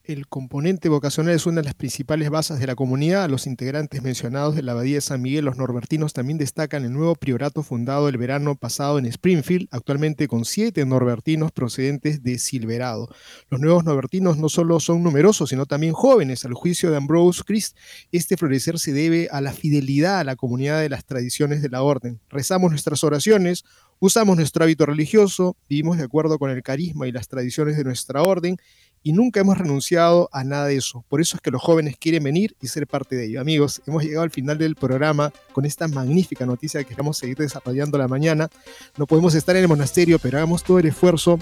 [0.10, 3.30] El componente vocacional es una de las principales bases de la comunidad.
[3.30, 7.14] Los integrantes mencionados de la Abadía de San Miguel, los norbertinos, también destacan el nuevo
[7.14, 13.08] priorato fundado el verano pasado en Springfield, actualmente con siete norbertinos procedentes de Silverado.
[13.52, 16.44] Los nuevos norbertinos no solo son numerosos, sino también jóvenes.
[16.44, 17.78] Al juicio de Ambrose Christ,
[18.12, 21.84] este florecer se debe a la fidelidad a la comunidad de las tradiciones de la
[21.84, 22.20] orden.
[22.30, 23.64] Rezamos nuestras oraciones,
[24.00, 28.24] usamos nuestro hábito religioso, vivimos de acuerdo con el carisma y las tradiciones de nuestra
[28.24, 28.58] orden
[29.04, 31.04] y nunca hemos renunciado a nada de eso.
[31.10, 33.42] Por eso es que los jóvenes quieren venir y ser parte de ello.
[33.42, 37.38] Amigos, hemos llegado al final del programa con esta magnífica noticia que vamos a seguir
[37.38, 38.50] desarrollando la mañana.
[38.98, 41.40] No podemos estar en el monasterio, pero hagamos todo el esfuerzo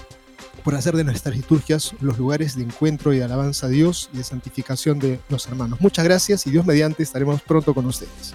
[0.64, 4.18] por hacer de nuestras liturgias los lugares de encuentro y de alabanza a Dios y
[4.18, 5.80] de santificación de los hermanos.
[5.82, 8.34] Muchas gracias y Dios mediante estaremos pronto con ustedes.